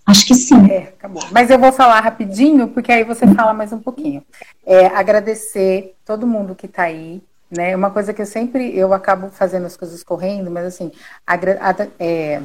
[0.07, 0.71] Acho que sim.
[0.71, 1.25] É, acabou.
[1.33, 4.25] Mas eu vou falar rapidinho, porque aí você fala mais um pouquinho.
[4.65, 7.21] É, agradecer todo mundo que está aí,
[7.51, 7.75] né?
[7.75, 10.93] Uma coisa que eu sempre eu acabo fazendo as coisas correndo, mas assim,
[11.27, 11.59] agra
[11.99, 12.43] é,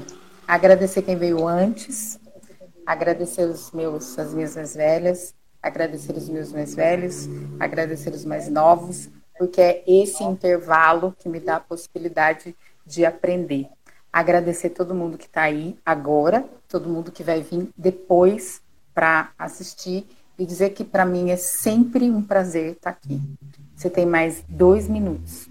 [0.48, 2.20] agradecer quem veio antes,
[2.86, 7.28] agradecer os meus, as minhas mais velhas, agradecer os meus mais velhos,
[7.60, 13.68] agradecer os mais novos, porque é esse intervalo que me dá a possibilidade de aprender.
[14.12, 18.62] Agradecer todo mundo que está aí agora, todo mundo que vai vir depois
[18.94, 20.06] para assistir
[20.38, 23.20] e dizer que para mim é sempre um prazer estar tá aqui.
[23.84, 25.50] Você tem mais dois minutos.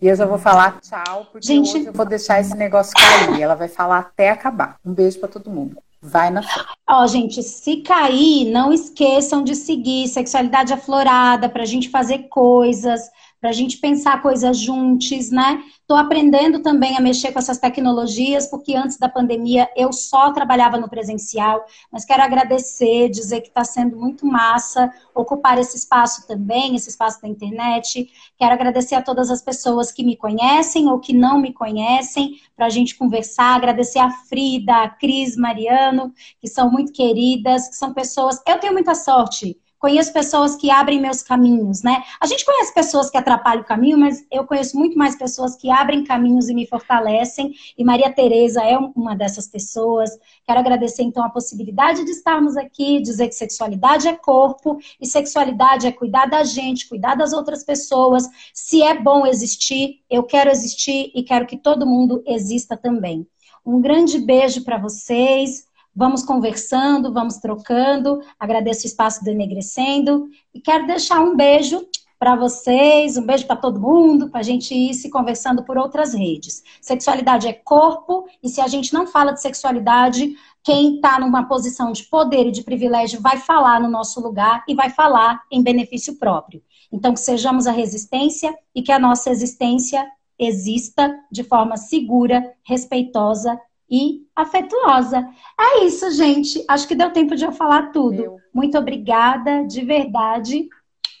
[0.00, 1.76] E eu já vou falar tchau, porque Gente...
[1.76, 3.40] hoje eu vou deixar esse negócio cair.
[3.40, 4.80] Ela vai falar até acabar.
[4.84, 5.76] Um beijo para todo mundo.
[6.02, 6.42] Vai na.
[6.90, 13.00] Ó, gente, se cair, não esqueçam de seguir Sexualidade Aflorada para a gente fazer coisas
[13.42, 15.64] para a gente pensar coisas juntos, né?
[15.80, 20.78] Estou aprendendo também a mexer com essas tecnologias, porque antes da pandemia eu só trabalhava
[20.78, 26.76] no presencial, mas quero agradecer, dizer que está sendo muito massa ocupar esse espaço também,
[26.76, 28.08] esse espaço da internet.
[28.38, 32.66] Quero agradecer a todas as pessoas que me conhecem ou que não me conhecem, para
[32.66, 33.56] a gente conversar.
[33.56, 38.40] Agradecer a Frida, a Cris, Mariano, que são muito queridas, que são pessoas.
[38.46, 42.04] Eu tenho muita sorte conheço pessoas que abrem meus caminhos, né?
[42.20, 45.68] A gente conhece pessoas que atrapalham o caminho, mas eu conheço muito mais pessoas que
[45.72, 50.08] abrem caminhos e me fortalecem, e Maria Tereza é uma dessas pessoas.
[50.46, 55.88] Quero agradecer então a possibilidade de estarmos aqui, dizer que sexualidade é corpo e sexualidade
[55.88, 58.28] é cuidar da gente, cuidar das outras pessoas.
[58.54, 63.26] Se é bom existir, eu quero existir e quero que todo mundo exista também.
[63.66, 65.66] Um grande beijo para vocês.
[65.94, 68.20] Vamos conversando, vamos trocando.
[68.38, 71.86] Agradeço o espaço do Enegrecendo e quero deixar um beijo
[72.18, 76.14] para vocês, um beijo para todo mundo, para a gente ir se conversando por outras
[76.14, 76.62] redes.
[76.80, 81.90] Sexualidade é corpo, e se a gente não fala de sexualidade, quem está numa posição
[81.90, 86.16] de poder e de privilégio vai falar no nosso lugar e vai falar em benefício
[86.16, 86.62] próprio.
[86.92, 93.58] Então, que sejamos a resistência e que a nossa existência exista de forma segura, respeitosa
[93.92, 95.28] e afetuosa.
[95.60, 96.64] É isso, gente.
[96.66, 98.22] Acho que deu tempo de eu falar tudo.
[98.22, 98.36] Meu.
[98.54, 100.66] Muito obrigada, de verdade.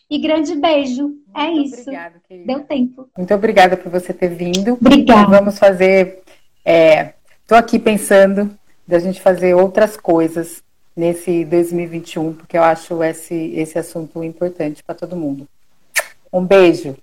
[0.08, 1.02] E grande beijo.
[1.02, 1.82] Muito é isso.
[1.82, 3.08] Obrigada, deu tempo.
[3.16, 4.72] Muito obrigada por você ter vindo.
[4.72, 5.38] Obrigada.
[5.38, 6.22] Vamos fazer.
[6.64, 8.50] Estou é, aqui pensando
[8.88, 10.62] da gente fazer outras coisas
[10.96, 15.46] nesse 2021, porque eu acho esse, esse assunto importante para todo mundo.
[16.32, 16.96] Um beijo.